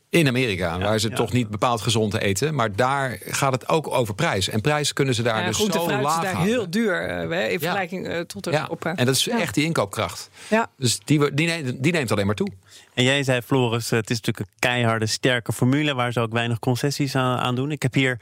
In 0.08 0.28
Amerika, 0.28 0.76
ja, 0.76 0.78
waar 0.78 0.98
ze 0.98 1.08
ja. 1.08 1.14
toch 1.14 1.32
niet 1.32 1.48
bepaald 1.48 1.80
gezond 1.80 2.18
eten. 2.18 2.54
Maar 2.54 2.76
daar 2.76 3.18
gaat 3.26 3.52
het 3.52 3.68
ook 3.68 3.90
over 3.90 4.14
prijs. 4.14 4.48
En 4.48 4.60
prijs 4.60 4.92
kunnen 4.92 5.14
ze 5.14 5.22
daar 5.22 5.40
ja, 5.40 5.46
dus 5.46 5.56
groente 5.56 5.78
zo 5.78 5.84
fruit 5.84 6.02
laag 6.02 6.16
is 6.16 6.22
daar 6.22 6.32
houden. 6.32 6.54
heel 6.54 6.70
duur. 6.70 7.28
Uh, 7.30 7.52
in 7.52 7.58
vergelijking 7.58 8.08
uh, 8.08 8.20
tot 8.20 8.46
Europa. 8.46 8.90
Ja. 8.90 8.96
En 8.96 9.06
dat 9.06 9.14
is 9.14 9.28
echt 9.28 9.54
die 9.54 9.64
inkoopkracht. 9.64 10.30
Ja. 10.48 10.70
Dus 10.76 10.98
die, 11.04 11.34
die, 11.34 11.46
neemt, 11.46 11.82
die 11.82 11.92
neemt 11.92 12.12
alleen 12.12 12.26
maar 12.26 12.34
toe. 12.34 12.48
En 12.94 13.04
jij 13.04 13.22
zei, 13.22 13.40
Floris, 13.42 13.90
het 13.90 14.10
is 14.10 14.20
natuurlijk 14.20 14.38
een 14.38 14.54
keiharde, 14.58 15.06
sterke 15.06 15.52
formule... 15.52 15.94
waar 15.94 16.12
ze 16.12 16.20
ook 16.20 16.32
weinig 16.32 16.58
concessies 16.58 17.16
aan, 17.16 17.38
aan 17.38 17.54
doen. 17.54 17.70
Ik 17.70 17.82
heb 17.82 17.94
hier 17.94 18.10
een 18.10 18.18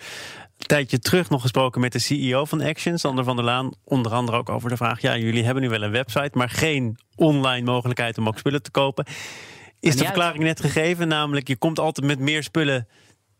tijdje 0.66 0.98
terug 0.98 1.30
nog 1.30 1.42
gesproken 1.42 1.80
met 1.80 1.92
de 1.92 1.98
CEO 1.98 2.44
van 2.44 2.60
Action, 2.60 2.98
Sander 2.98 3.24
van 3.24 3.36
der 3.36 3.44
Laan. 3.44 3.70
Onder 3.84 4.12
andere 4.12 4.38
ook 4.38 4.48
over 4.48 4.68
de 4.70 4.76
vraag, 4.76 5.00
ja, 5.00 5.16
jullie 5.16 5.44
hebben 5.44 5.62
nu 5.62 5.68
wel 5.68 5.82
een 5.82 5.90
website... 5.90 6.30
maar 6.32 6.50
geen 6.50 6.98
online 7.14 7.64
mogelijkheid 7.70 8.18
om 8.18 8.28
ook 8.28 8.38
spullen 8.38 8.62
te 8.62 8.70
kopen... 8.70 9.04
Is 9.82 9.96
de 9.96 10.04
verklaring 10.04 10.42
net 10.42 10.60
gegeven, 10.60 11.08
namelijk 11.08 11.48
je 11.48 11.56
komt 11.56 11.78
altijd 11.78 12.06
met 12.06 12.18
meer 12.18 12.42
spullen 12.42 12.88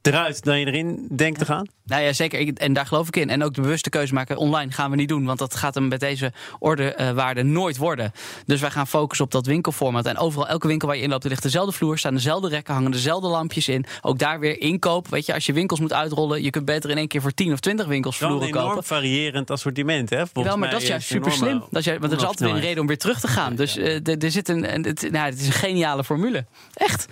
eruit 0.02 0.44
dan 0.44 0.60
je 0.60 0.66
erin 0.66 1.06
denkt 1.10 1.38
te 1.38 1.44
gaan? 1.44 1.66
Nou 1.84 2.02
ja, 2.02 2.12
zeker. 2.12 2.52
En 2.54 2.72
daar 2.72 2.86
geloof 2.86 3.06
ik 3.06 3.16
in. 3.16 3.30
En 3.30 3.42
ook 3.42 3.54
de 3.54 3.60
bewuste 3.60 3.90
keuze 3.90 4.14
maken 4.14 4.36
online 4.36 4.72
gaan 4.72 4.90
we 4.90 4.96
niet 4.96 5.08
doen. 5.08 5.24
Want 5.24 5.38
dat 5.38 5.56
gaat 5.56 5.74
hem 5.74 5.88
met 5.88 6.00
deze 6.00 6.32
ordewaarde 6.58 7.42
nooit 7.42 7.76
worden. 7.76 8.12
Dus 8.46 8.60
wij 8.60 8.70
gaan 8.70 8.86
focussen 8.86 9.24
op 9.24 9.30
dat 9.30 9.46
winkelformat. 9.46 10.06
En 10.06 10.18
overal, 10.18 10.48
elke 10.48 10.66
winkel 10.66 10.88
waar 10.88 10.96
je 10.96 11.02
inloopt, 11.02 11.24
er 11.24 11.30
ligt 11.30 11.42
dezelfde 11.42 11.72
vloer, 11.72 11.98
staan 11.98 12.14
dezelfde 12.14 12.48
rekken, 12.48 12.74
hangen 12.74 12.90
dezelfde 12.90 13.28
lampjes 13.28 13.68
in. 13.68 13.84
Ook 14.00 14.18
daar 14.18 14.40
weer 14.40 14.60
inkoop. 14.60 15.08
Weet 15.08 15.26
je, 15.26 15.34
als 15.34 15.46
je 15.46 15.52
winkels 15.52 15.80
moet 15.80 15.92
uitrollen, 15.92 16.42
je 16.42 16.50
kunt 16.50 16.64
beter 16.64 16.90
in 16.90 16.96
één 16.96 17.08
keer 17.08 17.20
voor 17.20 17.34
10 17.34 17.52
of 17.52 17.60
20 17.60 17.86
winkels 17.86 18.16
vloeren 18.16 18.40
kopen. 18.40 18.60
Een 18.60 18.66
enorm 18.66 18.84
variërend 18.84 19.50
assortiment, 19.50 20.10
hè? 20.10 20.16
Volgens 20.16 20.44
Wel, 20.44 20.56
maar 20.56 20.70
dat 20.70 20.82
is 20.82 20.88
juist 20.88 21.06
super 21.06 21.32
slim. 21.32 21.64
Dat 21.70 21.86
is, 21.86 21.98
want 21.98 22.12
er 22.12 22.18
is 22.18 22.24
altijd 22.24 22.50
weer 22.50 22.58
een 22.58 22.64
reden 22.64 22.80
om 22.80 22.86
weer 22.86 22.98
terug 22.98 23.20
te 23.20 23.28
gaan. 23.28 23.54
Dus 23.54 23.76
uh, 23.76 24.22
er 24.22 24.30
zit 24.30 24.48
een, 24.48 24.74
een, 24.74 24.84
het, 24.84 25.08
nou, 25.10 25.24
het 25.24 25.40
is 25.40 25.46
een 25.46 25.52
geniale 25.52 26.04
formule. 26.04 26.44
Echt. 26.74 27.06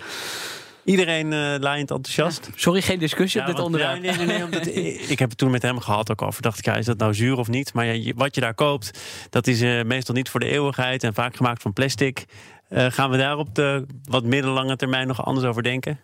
Iedereen 0.83 1.31
uh, 1.31 1.55
laaiend 1.59 1.91
enthousiast. 1.91 2.49
Sorry, 2.55 2.81
geen 2.81 2.99
discussie 2.99 3.39
op 3.41 3.45
dit 3.45 3.55
want- 3.55 3.65
onderwerp. 3.65 4.03
ja, 4.03 4.15
nee, 4.15 4.25
nee, 4.25 4.35
nee, 4.37 4.43
omdat, 4.43 4.67
ik 5.13 5.19
heb 5.19 5.29
het 5.29 5.37
toen 5.37 5.51
met 5.51 5.61
hem 5.61 5.79
gehad 5.79 6.11
ook 6.11 6.21
over. 6.21 6.41
Dacht 6.41 6.57
ik, 6.57 6.65
ja, 6.65 6.75
is 6.75 6.85
dat 6.85 6.97
nou 6.97 7.13
zuur 7.13 7.37
of 7.37 7.47
niet? 7.47 7.73
Maar 7.73 7.85
ja, 7.85 8.13
wat 8.15 8.35
je 8.35 8.41
daar 8.41 8.53
koopt, 8.53 8.99
dat 9.29 9.47
is 9.47 9.61
eh, 9.61 9.83
meestal 9.83 10.15
niet 10.15 10.29
voor 10.29 10.39
de 10.39 10.49
eeuwigheid 10.49 11.03
en 11.03 11.13
vaak 11.13 11.35
gemaakt 11.35 11.61
van 11.61 11.73
plastic. 11.73 12.25
Eh, 12.69 12.85
gaan 12.89 13.09
we 13.09 13.17
daar 13.17 13.37
op 13.37 13.55
de 13.55 13.85
wat 14.03 14.23
middellange 14.23 14.75
termijn 14.75 15.07
nog 15.07 15.25
anders 15.25 15.45
over 15.47 15.63
denken? 15.63 15.99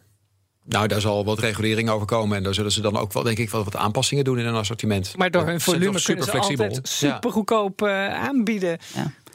Nou, 0.66 0.88
daar 0.88 1.02
zal 1.02 1.26
wat 1.26 1.40
regulering 1.40 1.90
over 1.90 2.08
komen. 2.08 2.38
En 2.38 2.44
daar 2.44 2.54
zullen 2.54 2.72
ze 2.72 2.82
dan 2.82 2.98
ook 2.98 3.14
wel, 3.14 3.24
denk 3.24 3.38
ik, 3.38 3.50
wel 3.50 3.64
wat 3.64 3.76
aanpassingen 3.76 4.24
doen 4.24 4.40
in 4.40 4.46
hun 4.46 4.56
assortiment. 4.56 5.14
Maar 5.18 5.32
door 5.32 5.46
hun 5.46 5.62
volume 5.62 5.92
toch 5.92 6.04
kunnen 6.04 6.24
ze 6.24 6.32
superflexibel. 6.32 6.66
altijd 6.66 6.88
super 6.88 7.32
goedkoop 7.32 7.82
eh, 7.82 8.14
aanbieden. 8.14 8.78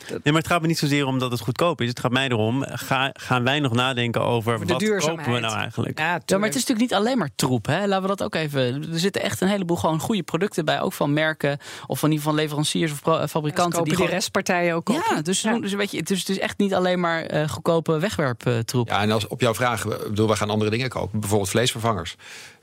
Nee, 0.09 0.21
maar 0.25 0.35
het 0.35 0.47
gaat 0.47 0.61
me 0.61 0.67
niet 0.67 0.79
zozeer 0.79 1.07
om 1.07 1.19
dat 1.19 1.31
het 1.31 1.41
goedkoop 1.41 1.81
is. 1.81 1.89
Het 1.89 2.01
gaat 2.01 2.11
mij 2.11 2.29
erom, 2.29 2.65
ga, 2.69 3.11
gaan 3.13 3.45
wij 3.45 3.61
nog 3.61 3.73
nadenken 3.73 4.21
over 4.23 4.59
de 4.61 4.67
wat 4.67 4.79
duurzaamheid. 4.79 5.19
kopen 5.27 5.41
we 5.41 5.47
nou 5.47 5.59
eigenlijk? 5.61 5.99
Ja, 5.99 6.21
Ja, 6.27 6.39
maar 6.39 6.49
het 6.49 6.57
is 6.57 6.67
natuurlijk 6.67 6.91
niet 6.91 6.95
alleen 6.95 7.19
maar 7.19 7.31
troep. 7.37 7.67
Hè? 7.67 7.87
Laten 7.87 8.03
we 8.03 8.09
dat 8.09 8.23
ook 8.23 8.35
even. 8.35 8.61
Er 8.93 8.99
zitten 8.99 9.23
echt 9.23 9.41
een 9.41 9.49
heleboel 9.49 9.77
gewoon 9.77 10.01
goede 10.01 10.23
producten 10.23 10.65
bij. 10.65 10.81
Ook 10.81 10.93
van 10.93 11.13
merken 11.13 11.59
of 11.87 11.99
van 11.99 12.09
in 12.09 12.15
ieder 12.15 12.29
geval 12.29 12.35
leveranciers 12.45 12.93
of 12.93 13.07
eh, 13.07 13.27
fabrikanten. 13.29 13.73
kopen 13.73 13.85
die 13.85 13.95
gewoon- 13.95 14.11
restpartijen 14.11 14.75
ook 14.75 14.89
op. 14.89 15.03
Ja, 15.11 15.23
dus, 15.23 15.43
dus, 15.61 15.73
weet 15.75 15.91
je, 15.91 15.97
het, 15.99 16.11
is, 16.11 16.19
het 16.19 16.29
is 16.29 16.39
echt 16.39 16.59
niet 16.59 16.75
alleen 16.75 17.01
maar 17.01 17.23
eh, 17.23 17.49
goedkope 17.49 17.99
wegwerptroep. 17.99 18.89
Ja, 18.89 19.01
en 19.01 19.11
als 19.11 19.27
op 19.29 19.41
jouw 19.41 19.55
vraag, 19.55 19.85
bedoel, 20.09 20.27
wij 20.27 20.37
gaan 20.37 20.51
andere 20.51 20.71
dingen 20.71 20.89
kopen. 20.89 21.21
Bijvoorbeeld 21.21 21.51
vleesvervangers. 21.51 22.17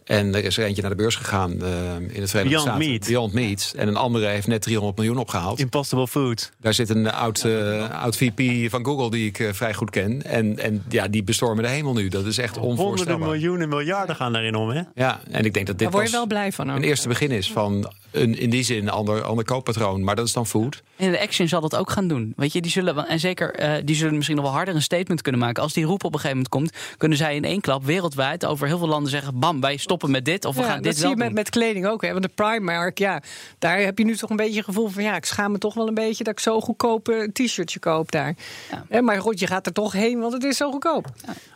En 0.09 0.35
er 0.35 0.43
is 0.43 0.57
er 0.57 0.65
eentje 0.65 0.81
naar 0.81 0.91
de 0.91 0.97
beurs 0.97 1.15
gegaan 1.15 1.61
eh, 1.61 1.95
in 1.95 2.21
het 2.21 2.29
Verenigde 2.29 2.43
Beyond 2.43 2.61
Staten. 2.61 2.87
Meat. 2.87 3.05
Beyond 3.07 3.33
Meat. 3.33 3.73
En 3.75 3.87
een 3.87 3.95
andere 3.95 4.25
heeft 4.25 4.47
net 4.47 4.61
300 4.61 4.97
miljoen 4.97 5.17
opgehaald. 5.17 5.59
Impossible 5.59 6.07
Food. 6.07 6.51
Daar 6.59 6.73
zit 6.73 6.89
een 6.89 7.11
oud, 7.11 7.43
eh, 7.43 8.01
oud 8.01 8.17
VP 8.17 8.69
van 8.69 8.85
Google 8.85 9.09
die 9.11 9.27
ik 9.27 9.39
eh, 9.39 9.53
vrij 9.53 9.73
goed 9.73 9.89
ken. 9.89 10.23
En, 10.23 10.59
en 10.59 10.83
ja, 10.89 11.07
die 11.07 11.23
bestormen 11.23 11.63
de 11.63 11.69
hemel 11.69 11.93
nu. 11.93 12.07
Dat 12.07 12.25
is 12.25 12.37
echt 12.37 12.55
Honderden 12.55 12.85
onvoorstelbaar. 12.85 13.27
miljoenen, 13.27 13.69
miljarden 13.69 14.15
gaan 14.15 14.33
daarin 14.33 14.55
om, 14.55 14.69
hè? 14.69 14.81
Ja, 14.95 15.19
en 15.31 15.45
ik 15.45 15.53
denk 15.53 15.67
dat 15.67 15.77
dit 15.77 15.77
Daar 15.77 15.91
word 15.91 16.03
je 16.03 16.09
pas 16.09 16.19
wel 16.19 16.27
blij 16.27 16.51
van. 16.51 16.69
ook. 16.69 16.77
een 16.77 16.83
eerste 16.83 17.07
begin 17.07 17.31
is 17.31 17.51
van 17.51 17.91
een, 18.11 18.37
in 18.37 18.49
die 18.49 18.63
zin 18.63 18.81
een 18.81 18.89
ander, 18.89 19.21
ander 19.23 19.45
kooppatroon. 19.45 20.03
Maar 20.03 20.15
dat 20.15 20.25
is 20.25 20.33
dan 20.33 20.47
food. 20.47 20.83
En 20.95 21.11
de 21.11 21.19
Action 21.19 21.47
zal 21.47 21.61
dat 21.61 21.75
ook 21.75 21.91
gaan 21.91 22.07
doen. 22.07 22.33
Weet 22.35 22.53
je, 22.53 22.61
die 22.61 22.71
zullen, 22.71 23.07
en 23.07 23.19
zeker, 23.19 23.53
eh, 23.53 23.81
die 23.85 23.95
zullen 23.95 24.15
misschien 24.15 24.35
nog 24.35 24.45
wel 24.45 24.53
harder 24.53 24.75
een 24.75 24.81
statement 24.81 25.21
kunnen 25.21 25.41
maken. 25.41 25.63
Als 25.63 25.73
die 25.73 25.85
roep 25.85 26.03
op 26.03 26.13
een 26.13 26.19
gegeven 26.19 26.43
moment 26.43 26.71
komt, 26.71 26.95
kunnen 26.97 27.17
zij 27.17 27.35
in 27.35 27.45
één 27.45 27.61
klap 27.61 27.85
wereldwijd 27.85 28.45
over 28.45 28.67
heel 28.67 28.77
veel 28.77 28.87
landen 28.87 29.11
zeggen: 29.11 29.39
bam, 29.39 29.61
wij 29.61 29.77
stoppen 29.77 29.98
met 30.07 30.25
dit 30.25 30.45
of 30.45 30.55
we 30.55 30.61
Ja, 30.61 30.67
gaan 30.67 30.75
dat 30.75 30.83
dit 30.83 30.93
zie 30.93 31.03
wel 31.03 31.11
je 31.11 31.17
met, 31.17 31.33
met 31.33 31.49
kleding 31.49 31.87
ook. 31.87 32.01
Hè? 32.01 32.11
Want 32.11 32.23
de 32.23 32.31
Primark, 32.35 32.97
ja, 32.97 33.21
daar 33.59 33.79
heb 33.79 33.97
je 33.97 34.05
nu 34.05 34.15
toch 34.15 34.29
een 34.29 34.35
beetje 34.35 34.55
het 34.55 34.65
gevoel 34.65 34.87
van... 34.87 35.03
ja, 35.03 35.15
ik 35.15 35.25
schaam 35.25 35.51
me 35.51 35.57
toch 35.57 35.73
wel 35.73 35.87
een 35.87 35.93
beetje 35.93 36.23
dat 36.23 36.33
ik 36.33 36.39
zo 36.39 36.61
goedkoop 36.61 37.07
een 37.07 37.31
t-shirtje 37.33 37.79
koop 37.79 38.11
daar. 38.11 38.35
Ja. 38.71 38.85
Hè, 38.89 39.01
maar 39.01 39.21
goed, 39.21 39.39
je 39.39 39.47
gaat 39.47 39.65
er 39.65 39.73
toch 39.73 39.93
heen, 39.93 40.19
want 40.19 40.33
het 40.33 40.43
is 40.43 40.57
zo 40.57 40.71
goedkoop. 40.71 41.07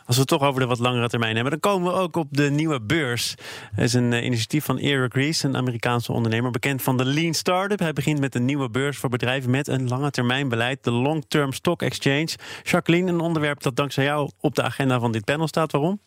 Als 0.06 0.16
we 0.16 0.20
het 0.20 0.28
toch 0.28 0.42
over 0.42 0.60
de 0.60 0.66
wat 0.66 0.78
langere 0.78 1.08
termijn 1.08 1.34
hebben, 1.34 1.52
dan 1.52 1.72
komen 1.72 1.92
we 1.92 1.98
ook 1.98 2.16
op 2.16 2.28
de 2.30 2.50
nieuwe 2.50 2.80
beurs. 2.80 3.34
Het 3.74 3.84
is 3.84 3.94
een 3.94 4.12
eh, 4.12 4.24
initiatief 4.24 4.64
van 4.64 4.78
Eric 4.78 5.14
Ries, 5.14 5.42
een 5.42 5.56
Amerikaanse 5.56 6.12
ondernemer, 6.12 6.50
bekend 6.50 6.82
van 6.82 6.96
de 6.96 7.04
Lean 7.04 7.34
Startup. 7.34 7.78
Hij 7.78 7.92
begint 7.92 8.20
met 8.20 8.34
een 8.34 8.44
nieuwe 8.44 8.70
beurs 8.70 8.98
voor 8.98 9.10
bedrijven 9.10 9.50
met 9.50 9.68
een 9.68 9.88
lange 9.88 10.10
termijn 10.10 10.48
beleid, 10.48 10.84
de 10.84 10.90
Long 10.90 11.24
Term 11.28 11.52
Stock 11.52 11.82
Exchange. 11.82 12.28
Jacqueline, 12.62 13.10
een 13.10 13.20
onderwerp 13.20 13.62
dat 13.62 13.76
dankzij 13.76 14.04
jou 14.04 14.30
op 14.40 14.54
de 14.54 14.62
agenda 14.62 15.00
van 15.00 15.12
dit 15.12 15.24
panel 15.24 15.48
staat. 15.48 15.72
Waarom? 15.72 16.00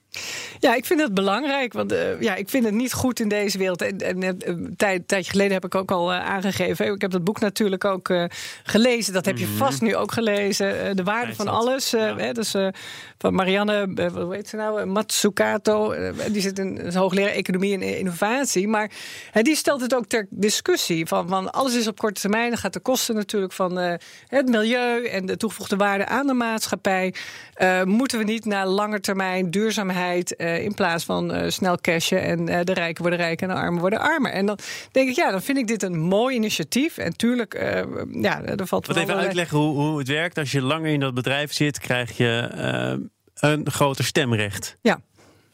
Ja, 0.60 0.76
ik 0.76 0.86
vind 0.86 1.02
het 1.02 1.14
belangrijk, 1.14 1.74
want 1.74 1.92
eh, 1.92 2.22
ja, 2.22 2.36
ik 2.36 2.50
vind 2.50 2.66
het 2.66 2.74
niet 2.74 2.94
goed 2.94 3.20
in 3.20 3.30
deze 3.30 3.58
wereld. 3.58 3.82
En, 3.82 3.98
en 3.98 4.24
eh, 4.24 4.34
een 4.40 4.74
tijd, 4.78 5.08
tijdje 5.08 5.32
geleden 5.32 5.54
heb 5.54 5.66
ik 5.66 5.76
ook 5.76 5.92
al 5.92 6.14
eh, 6.14 6.20
aangegeven. 6.20 6.94
Ik 6.94 7.02
heb 7.02 7.12
dat 7.12 7.24
boek 7.24 7.40
natuurlijk 7.40 7.86
ook 7.86 8.14
gelezen. 8.64 9.14
Dat 9.14 9.26
heb 9.26 9.38
je 9.38 9.48
vast 9.48 9.82
nu 9.82 9.96
ook 9.96 10.12
gelezen. 10.12 10.96
de 10.96 11.04
waarde 11.04 11.36
van 11.36 11.48
alles. 11.48 11.90
Ja. 11.90 12.18
hè, 12.18 12.32
dus 12.32 12.56
van 13.18 13.34
Marianne, 13.34 14.10
hoe 14.14 14.36
heet 14.36 14.50
ze 14.50 14.56
nou? 14.56 14.86
Matsukato. 14.86 15.96
die 16.32 16.42
zit 16.42 16.60
in 16.60 16.78
is 16.78 16.96
hoogleraar 16.96 17.32
economie 17.32 17.74
en 17.74 17.98
innovatie. 17.98 18.68
Maar 18.68 18.92
die 19.42 19.56
stelt 19.56 19.82
het 19.82 19.96
ook 19.96 20.06
ter 20.06 20.28
discussie. 20.30 21.06
Van, 21.06 21.28
van 21.28 21.52
alles 21.52 21.76
is 21.76 21.88
op 21.88 21.98
korte 21.98 22.22
termijn. 22.22 22.50
Dan 22.50 22.58
gaat 22.58 22.74
de 22.74 22.80
kosten 22.80 23.16
natuurlijk 23.16 23.54
van 23.54 23.78
het 24.28 24.50
milieu 24.50 25.06
en 25.06 25.26
de 25.26 25.38
toegevoegde 25.38 25.76
waarde 25.76 26.06
aan 26.06 26.28
de 26.28 26.34
maatschappij. 26.34 27.14
Moeten 27.84 28.18
we 28.18 28.24
niet 28.24 28.46
naar 28.46 28.68
lange 28.68 29.00
termijn 29.00 29.52
duurzaamheid 29.52 30.07
eh, 30.16 30.64
in 30.64 30.74
plaats 30.74 31.04
van 31.04 31.34
eh, 31.34 31.50
snel 31.50 31.78
cashen 31.82 32.22
en 32.22 32.50
eh, 32.50 32.64
de 32.64 32.74
rijken 32.74 33.02
worden 33.02 33.20
rijker 33.20 33.50
en 33.50 33.56
de 33.56 33.62
armen 33.62 33.80
worden 33.80 34.00
armer. 34.00 34.32
En 34.32 34.46
dan 34.46 34.60
denk 34.92 35.10
ik, 35.10 35.16
ja, 35.16 35.32
dan 35.32 35.42
vind 35.42 35.58
ik 35.58 35.68
dit 35.68 35.84
een 35.84 36.00
mooi 36.00 36.36
initiatief. 36.36 36.98
En 36.98 37.16
tuurlijk, 37.16 37.54
ja, 38.12 38.44
er 38.44 38.68
valt 38.68 38.88
Wat 38.88 38.96
even 38.96 39.16
uitleggen 39.16 39.58
hoe, 39.58 39.76
hoe 39.76 39.98
het 39.98 40.08
werkt. 40.08 40.38
Als 40.38 40.52
je 40.52 40.62
langer 40.62 40.92
in 40.92 41.00
dat 41.00 41.14
bedrijf 41.14 41.54
zit, 41.54 41.80
krijg 41.80 42.18
je 42.18 42.50
een 43.34 43.72
groter 43.72 44.06
stemrecht. 44.06 44.78
Ja. 44.82 45.00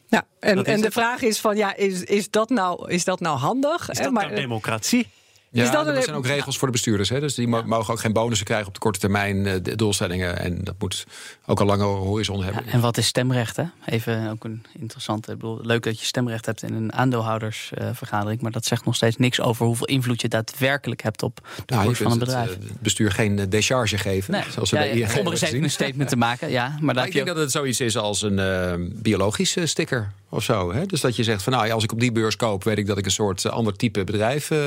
Ja, 0.08 0.26
en, 0.40 0.64
en 0.64 0.80
de 0.80 0.90
vraag 0.90 1.22
is 1.22 1.38
van 1.38 1.56
ja, 1.56 1.76
is, 1.76 2.02
is, 2.02 2.30
dat, 2.30 2.48
nou, 2.48 2.90
is 2.90 3.04
dat 3.04 3.20
nou 3.20 3.38
handig? 3.38 3.90
Is 3.90 3.98
dat 3.98 4.12
maar, 4.12 4.24
nou 4.24 4.36
democratie? 4.36 5.08
Ja, 5.54 5.64
Is 5.64 5.70
dat 5.70 5.86
er 5.86 6.02
zijn 6.02 6.16
ook 6.16 6.26
regels 6.26 6.58
voor 6.58 6.66
de 6.66 6.72
bestuurders. 6.72 7.08
Hè? 7.08 7.20
Dus 7.20 7.34
die 7.34 7.48
mo- 7.48 7.62
mogen 7.62 7.92
ook 7.92 8.00
geen 8.00 8.12
bonussen 8.12 8.46
krijgen 8.46 8.66
op 8.66 8.74
de 8.74 8.80
korte 8.80 8.98
termijn 8.98 9.46
eh, 9.46 9.54
de 9.62 9.76
doelstellingen. 9.76 10.38
En 10.38 10.64
dat 10.64 10.74
moet 10.78 11.04
ook 11.46 11.60
een 11.60 11.66
lange 11.66 11.84
horizon 11.84 12.38
Ja, 12.38 12.44
hebben. 12.44 12.66
en 12.66 12.80
wat 12.80 12.96
is 12.96 13.06
stemrecht? 13.06 13.56
Hè? 13.56 13.64
Even 13.86 14.30
ook 14.30 14.44
een 14.44 14.64
interessante. 14.78 15.32
Ik 15.32 15.38
bedoel, 15.38 15.58
leuk 15.62 15.82
dat 15.82 16.00
je 16.00 16.06
stemrecht 16.06 16.46
hebt 16.46 16.62
in 16.62 16.74
een 16.74 16.92
aandeelhoudersvergadering. 16.92 18.40
maar 18.40 18.50
dat 18.50 18.64
zegt 18.64 18.84
nog 18.84 18.94
steeds 18.96 19.16
niks 19.16 19.40
over 19.40 19.66
hoeveel 19.66 19.86
invloed 19.86 20.20
je 20.20 20.28
daadwerkelijk 20.28 21.02
hebt 21.02 21.22
op 21.22 21.40
de 21.66 21.74
Nou, 21.74 21.84
koers 21.86 21.98
van 21.98 22.12
een 22.12 22.18
bedrijf. 22.18 22.48
het 22.50 22.64
eh, 22.64 22.70
bestuur 22.80 23.12
geen 23.12 23.38
eh, 23.38 23.44
decharge 23.48 23.98
geven. 23.98 24.32
Nee, 24.32 24.42
zoals 24.50 24.70
we 24.70 24.76
ja, 24.76 24.82
bij 24.82 24.92
ING 24.92 25.18
om 25.18 25.26
er 25.26 25.32
eens 25.32 25.40
even 25.42 25.62
een 25.62 25.70
statement 25.70 26.08
te 26.08 26.16
maken. 26.16 26.50
Ja, 26.50 26.68
maar 26.68 26.78
Maar 26.84 26.94
daar 26.94 27.06
ik 27.06 27.12
denk 27.12 27.26
dat 27.26 27.36
het 27.36 27.50
zoiets 27.50 27.80
is 27.80 27.96
als 27.96 28.22
een 28.22 28.92
biologische 29.02 29.66
sticker 29.66 30.12
of 30.34 30.42
zo. 30.44 30.72
Hè? 30.72 30.86
Dus 30.86 31.00
dat 31.00 31.16
je 31.16 31.22
zegt 31.22 31.42
van 31.42 31.52
nou, 31.52 31.66
ja, 31.66 31.72
als 31.74 31.84
ik 31.84 31.92
op 31.92 32.00
die 32.00 32.12
beurs 32.12 32.36
koop, 32.36 32.64
weet 32.64 32.78
ik 32.78 32.86
dat 32.86 32.98
ik 32.98 33.04
een 33.04 33.10
soort 33.10 33.44
eh, 33.44 33.52
ander 33.52 33.76
type 33.76 34.04
bedrijf 34.04 34.50
eh, 34.50 34.58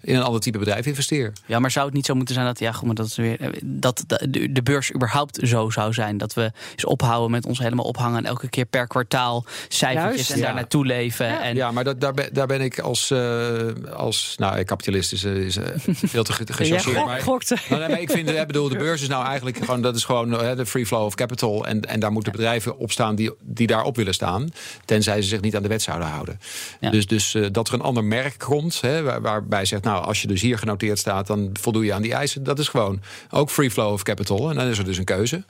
in 0.00 0.14
een 0.16 0.22
ander 0.22 0.40
type 0.40 0.58
bedrijf 0.58 0.86
investeer. 0.86 1.32
Ja, 1.46 1.58
maar 1.58 1.70
zou 1.70 1.86
het 1.86 1.94
niet 1.94 2.06
zo 2.06 2.14
moeten 2.14 2.34
zijn 2.34 2.46
dat, 2.46 2.58
ja, 2.58 2.72
goed, 2.72 2.86
maar 2.86 2.94
dat, 2.94 3.06
is 3.06 3.16
weer, 3.16 3.40
eh, 3.40 3.48
dat 3.64 4.04
de, 4.06 4.52
de 4.52 4.62
beurs 4.62 4.94
überhaupt 4.94 5.38
zo 5.42 5.70
zou 5.70 5.92
zijn? 5.92 6.18
Dat 6.18 6.34
we 6.34 6.52
eens 6.72 6.84
ophouden 6.84 7.30
met 7.30 7.46
ons 7.46 7.58
helemaal 7.58 7.84
ophangen 7.84 8.18
en 8.18 8.24
elke 8.26 8.48
keer 8.48 8.64
per 8.64 8.86
kwartaal 8.86 9.44
cijfertjes 9.68 10.14
Juist, 10.16 10.30
en 10.30 10.38
ja. 10.38 10.44
daar 10.44 10.54
naartoe 10.54 10.86
leven. 10.86 11.40
En, 11.40 11.54
Ja, 11.56 11.70
maar 11.70 11.84
dat, 11.84 12.00
daar, 12.00 12.14
ben, 12.14 12.28
daar 12.32 12.46
ben 12.46 12.60
ik 12.60 12.78
als, 12.78 13.10
eh, 13.10 13.58
als 13.92 14.34
nou, 14.36 14.62
kapitalist 14.62 15.12
is, 15.12 15.24
is 15.24 15.56
veel 15.86 16.24
te 16.24 16.32
ge- 16.32 16.44
ja, 16.48 16.54
gechargeerd. 16.54 16.96
gok- 16.96 17.06
maar- 17.06 17.20
gokte. 17.20 17.56
Nou, 17.68 17.80
nee, 17.80 17.88
maar 17.90 18.00
ik 18.00 18.10
vind, 18.10 18.30
eh, 18.30 18.44
bedoel, 18.46 18.68
de 18.68 18.76
beurs 18.76 19.02
is 19.02 19.08
nou 19.08 19.26
eigenlijk 19.26 19.56
gewoon, 19.56 19.82
dat 19.82 19.96
is 19.96 20.04
gewoon 20.04 20.30
de 20.30 20.66
free 20.66 20.86
flow 20.86 21.04
of 21.04 21.14
capital. 21.14 21.66
En, 21.66 21.80
en 21.80 22.00
daar 22.00 22.12
moeten 22.12 22.32
bedrijven 22.32 22.78
op 22.78 22.90
staan 22.92 23.14
die, 23.14 23.30
die 23.40 23.66
daarop 23.66 23.96
willen 23.96 24.14
staan. 24.14 24.48
Tenzij 24.84 25.09
ze 25.16 25.28
zich 25.28 25.40
niet 25.40 25.56
aan 25.56 25.62
de 25.62 25.68
wet 25.68 25.82
zouden 25.82 26.08
houden. 26.08 26.40
Ja. 26.80 26.90
Dus, 26.90 27.06
dus 27.06 27.34
eh, 27.34 27.46
dat 27.52 27.68
er 27.68 27.74
een 27.74 27.80
ander 27.80 28.04
merk 28.04 28.38
komt, 28.38 28.80
hè, 28.80 29.02
waar, 29.02 29.20
waarbij 29.20 29.64
zegt, 29.64 29.84
nou, 29.84 30.04
als 30.04 30.22
je 30.22 30.28
dus 30.28 30.40
hier 30.40 30.58
genoteerd 30.58 30.98
staat, 30.98 31.26
dan 31.26 31.50
voldoe 31.52 31.84
je 31.84 31.92
aan 31.92 32.02
die 32.02 32.14
eisen. 32.14 32.42
Dat 32.42 32.58
is 32.58 32.68
gewoon 32.68 33.00
ook 33.30 33.50
free 33.50 33.70
flow 33.70 33.92
of 33.92 34.02
capital. 34.02 34.50
En 34.50 34.56
dan 34.56 34.66
is 34.66 34.78
er 34.78 34.84
dus 34.84 34.98
een 34.98 35.04
keuze. 35.04 35.44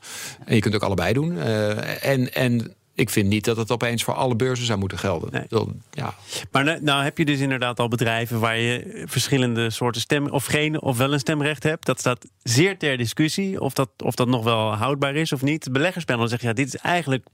En 0.45 0.55
je 0.55 0.61
kunt 0.61 0.75
ook 0.75 0.83
allebei 0.83 1.13
doen. 1.13 1.39
Eh, 1.39 2.05
en, 2.05 2.35
en 2.35 2.75
ik 3.01 3.11
vind 3.11 3.29
niet 3.29 3.45
dat 3.45 3.57
het 3.57 3.71
opeens 3.71 4.05
voor 4.05 4.15
alle 4.15 4.37
beurzen 4.37 4.67
zou 4.67 4.79
moeten 4.79 4.99
gelden. 4.99 5.29
Nee. 5.33 5.69
Ja, 5.91 6.15
Maar 6.51 6.65
nou, 6.65 6.83
nou 6.83 7.03
heb 7.03 7.19
je 7.19 7.25
dus 7.25 7.39
inderdaad 7.39 7.81
al 7.81 7.89
bedrijven 7.89 8.41
waar 8.41 8.59
je 8.59 9.03
verschillende 9.07 9.71
soorten 9.71 10.01
stemmen, 10.01 10.33
of 10.33 10.45
geen, 10.45 10.83
of 10.83 10.97
wel 10.97 11.13
een 11.13 11.19
stemrecht 11.19 11.63
hebt. 11.63 11.87
Dat 11.87 11.99
staat 11.99 12.27
zeer 12.43 12.79
ter 12.79 12.97
discussie 12.97 13.61
of 13.61 13.73
dat, 13.73 13.89
of 14.05 14.15
dat 14.15 14.29
nog 14.29 14.45
wel 14.45 14.75
houdbaar 14.75 15.15
is 15.15 15.33
of 15.33 15.43
niet. 15.43 15.73
Beleggerspanel 15.73 16.29
zegt 16.29 16.43
ja, 16.43 16.53
dit 16.53 16.67
is 16.67 16.77
eigenlijk. 16.77 17.27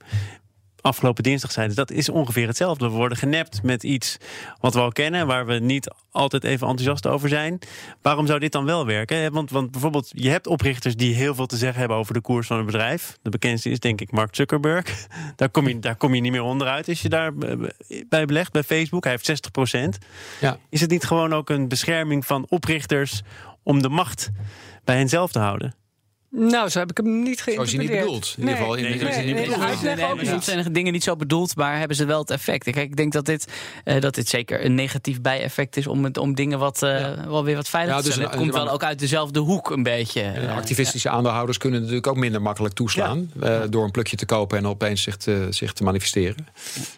Afgelopen 0.86 1.22
dinsdag 1.22 1.52
zeiden 1.52 1.74
ze 1.74 1.84
dat 1.84 1.96
is 1.96 2.08
ongeveer 2.08 2.46
hetzelfde. 2.46 2.90
We 2.90 2.96
worden 2.96 3.18
genept 3.18 3.62
met 3.62 3.82
iets 3.82 4.16
wat 4.60 4.74
we 4.74 4.80
al 4.80 4.92
kennen, 4.92 5.26
waar 5.26 5.46
we 5.46 5.54
niet 5.58 5.94
altijd 6.10 6.44
even 6.44 6.68
enthousiast 6.68 7.06
over 7.06 7.28
zijn. 7.28 7.58
Waarom 8.02 8.26
zou 8.26 8.38
dit 8.38 8.52
dan 8.52 8.64
wel 8.64 8.86
werken? 8.86 9.32
Want, 9.32 9.50
want 9.50 9.70
bijvoorbeeld, 9.70 10.10
je 10.14 10.30
hebt 10.30 10.46
oprichters 10.46 10.96
die 10.96 11.14
heel 11.14 11.34
veel 11.34 11.46
te 11.46 11.56
zeggen 11.56 11.78
hebben 11.78 11.96
over 11.96 12.14
de 12.14 12.20
koers 12.20 12.46
van 12.46 12.58
een 12.58 12.66
bedrijf. 12.66 13.18
De 13.22 13.30
bekendste 13.30 13.70
is 13.70 13.80
denk 13.80 14.00
ik 14.00 14.12
Mark 14.12 14.34
Zuckerberg. 14.34 15.06
Daar 15.36 15.48
kom 15.48 15.68
je, 15.68 15.78
daar 15.78 15.96
kom 15.96 16.14
je 16.14 16.20
niet 16.20 16.32
meer 16.32 16.42
onderuit 16.42 16.88
als 16.88 17.02
je 17.02 17.08
daar 17.08 17.32
eh, 17.38 17.56
bij 18.08 18.26
belegt, 18.26 18.52
bij 18.52 18.62
Facebook. 18.62 19.02
Hij 19.02 19.12
heeft 19.12 19.24
60 19.24 19.50
procent. 19.50 19.98
ja. 20.40 20.58
Is 20.70 20.80
het 20.80 20.90
niet 20.90 21.04
gewoon 21.04 21.34
ook 21.34 21.50
een 21.50 21.68
bescherming 21.68 22.26
van 22.26 22.46
oprichters 22.48 23.22
om 23.62 23.82
de 23.82 23.88
macht 23.88 24.30
bij 24.84 24.96
hen 24.96 25.08
zelf 25.08 25.32
te 25.32 25.38
houden? 25.38 25.74
Nou, 26.30 26.68
zo 26.68 26.78
heb 26.78 26.90
ik 26.90 26.96
hem 26.96 27.22
niet 27.22 27.38
Zoals 27.38 27.70
je 27.70 27.76
geïnterpreteerd. 27.76 28.02
niet 28.04 28.04
bedoelt. 28.04 28.34
In 28.36 28.42
ieder 28.42 28.56
geval 28.56 28.74
in- 28.74 28.82
Nee, 28.82 28.98
zo 28.98 29.06
is 29.06 29.16
nee, 29.16 29.94
bedoeld. 29.96 30.16
Nee, 30.16 30.26
soms 30.26 30.44
zijn 30.44 30.72
dingen 30.72 30.92
niet 30.92 31.02
zo 31.04 31.16
bedoeld, 31.16 31.56
maar 31.56 31.78
hebben 31.78 31.96
ze 31.96 32.04
wel 32.04 32.18
het 32.20 32.30
effect. 32.30 32.64
Kijk, 32.64 32.76
ik 32.76 32.96
denk 32.96 33.12
dat 33.12 33.24
dit, 33.24 33.52
eh, 33.84 34.00
dat 34.00 34.14
dit 34.14 34.28
zeker 34.28 34.64
een 34.64 34.74
negatief 34.74 35.20
bijeffect 35.20 35.76
is 35.76 35.86
om, 35.86 36.04
het, 36.04 36.18
om 36.18 36.34
dingen 36.34 36.58
wat, 36.58 36.82
eh, 36.82 37.06
wel 37.28 37.44
weer 37.44 37.56
wat 37.56 37.68
veilig 37.68 37.92
Ja, 37.94 37.98
te 38.00 38.04
dus 38.06 38.14
stellen. 38.14 38.30
het 38.30 38.40
komt 38.40 38.54
wel 38.54 38.68
ook 38.70 38.82
uit 38.82 38.98
dezelfde 38.98 39.40
hoek 39.40 39.70
een 39.70 39.82
beetje. 39.82 40.20
En 40.22 40.48
Eh, 40.48 40.56
activistische 40.56 41.08
aandeelhouders 41.08 41.58
kunnen 41.58 41.80
natuurlijk 41.80 42.06
ook 42.06 42.16
minder 42.16 42.42
makkelijk 42.42 42.74
toeslaan. 42.74 43.30
eh, 43.42 43.60
door 43.70 43.84
een 43.84 43.90
plukje 43.90 44.16
te 44.16 44.26
kopen 44.26 44.58
en 44.58 44.66
opeens 44.66 45.02
zich 45.02 45.16
te, 45.16 45.46
zich 45.50 45.72
te 45.72 45.82
manifesteren. 45.82 46.46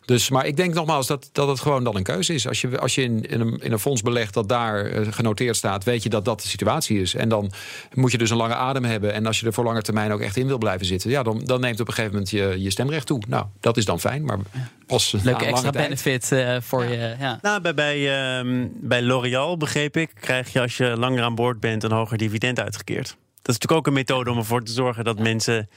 Dus, 0.05 0.31
maar 0.31 0.47
ik 0.47 0.57
denk 0.57 0.75
nogmaals 0.75 1.07
dat, 1.07 1.29
dat 1.33 1.49
het 1.49 1.61
gewoon 1.61 1.85
dan 1.85 1.97
een 1.97 2.03
keuze 2.03 2.35
is. 2.35 2.49
Als 2.49 2.61
je, 2.61 2.79
als 2.79 2.95
je 2.95 3.03
in, 3.03 3.23
in, 3.31 3.41
een, 3.41 3.59
in 3.62 3.73
een 3.73 3.79
fonds 3.79 4.03
belegt 4.03 4.35
dat 4.35 4.49
daar 4.49 4.91
genoteerd 5.12 5.57
staat, 5.57 5.85
weet 5.85 6.03
je 6.03 6.09
dat 6.09 6.25
dat 6.25 6.41
de 6.43 6.49
situatie 6.49 7.01
is. 7.01 7.14
En 7.14 7.29
dan 7.29 7.53
moet 7.95 8.12
je 8.12 8.19
dus 8.19 8.31
een 8.31 8.37
lange 8.37 8.55
adem 8.55 8.85
hebben 8.85 9.12
En 9.18 9.26
als 9.26 9.40
je 9.40 9.46
er 9.46 9.52
voor 9.52 9.64
lange 9.64 9.83
termijn 9.83 10.12
ook 10.12 10.20
echt 10.20 10.37
in 10.37 10.46
wil 10.46 10.59
blijven 10.59 10.87
zitten, 10.87 11.11
ja, 11.11 11.22
dan, 11.22 11.42
dan 11.44 11.61
neemt 11.61 11.81
op 11.81 11.88
een 11.88 11.94
gegeven 11.94 12.12
moment 12.12 12.31
je, 12.31 12.54
je 12.62 12.70
stemrecht 12.70 13.07
toe. 13.07 13.22
Nou, 13.28 13.46
dat 13.61 13.76
is 13.76 13.85
dan 13.85 14.00
fijn. 14.00 14.24
Maar 14.24 14.38
als 14.87 15.12
na 15.12 15.20
Leuke 15.22 15.40
een 15.40 15.48
extra 15.48 15.70
lange 15.70 15.72
tijd- 15.72 15.88
benefit 15.88 16.33
eh, 16.33 16.57
voor 16.61 16.85
je. 16.85 17.16
Ja. 17.18 17.38
Nou, 17.42 17.61
bij, 17.61 17.74
bij, 17.74 18.37
ehm, 18.38 18.66
bij 18.72 19.02
L'Oréal 19.02 19.57
begreep 19.57 19.96
ik, 19.96 20.11
krijg 20.20 20.52
je 20.52 20.61
als 20.61 20.76
je 20.76 20.96
langer 20.96 21.22
aan 21.22 21.35
boord 21.35 21.61
bent 21.61 21.83
een 21.83 21.92
hoger 21.92 22.18
dividend 22.18 22.61
uitgekeerd. 22.61 23.07
Dat 23.07 23.57
is 23.57 23.62
natuurlijk 23.62 23.72
ook 23.72 23.87
een 23.87 23.92
methode 23.92 24.31
om 24.31 24.38
ervoor 24.38 24.62
te 24.62 24.72
zorgen 24.72 25.04
dat 25.04 25.18
mensen 25.18 25.68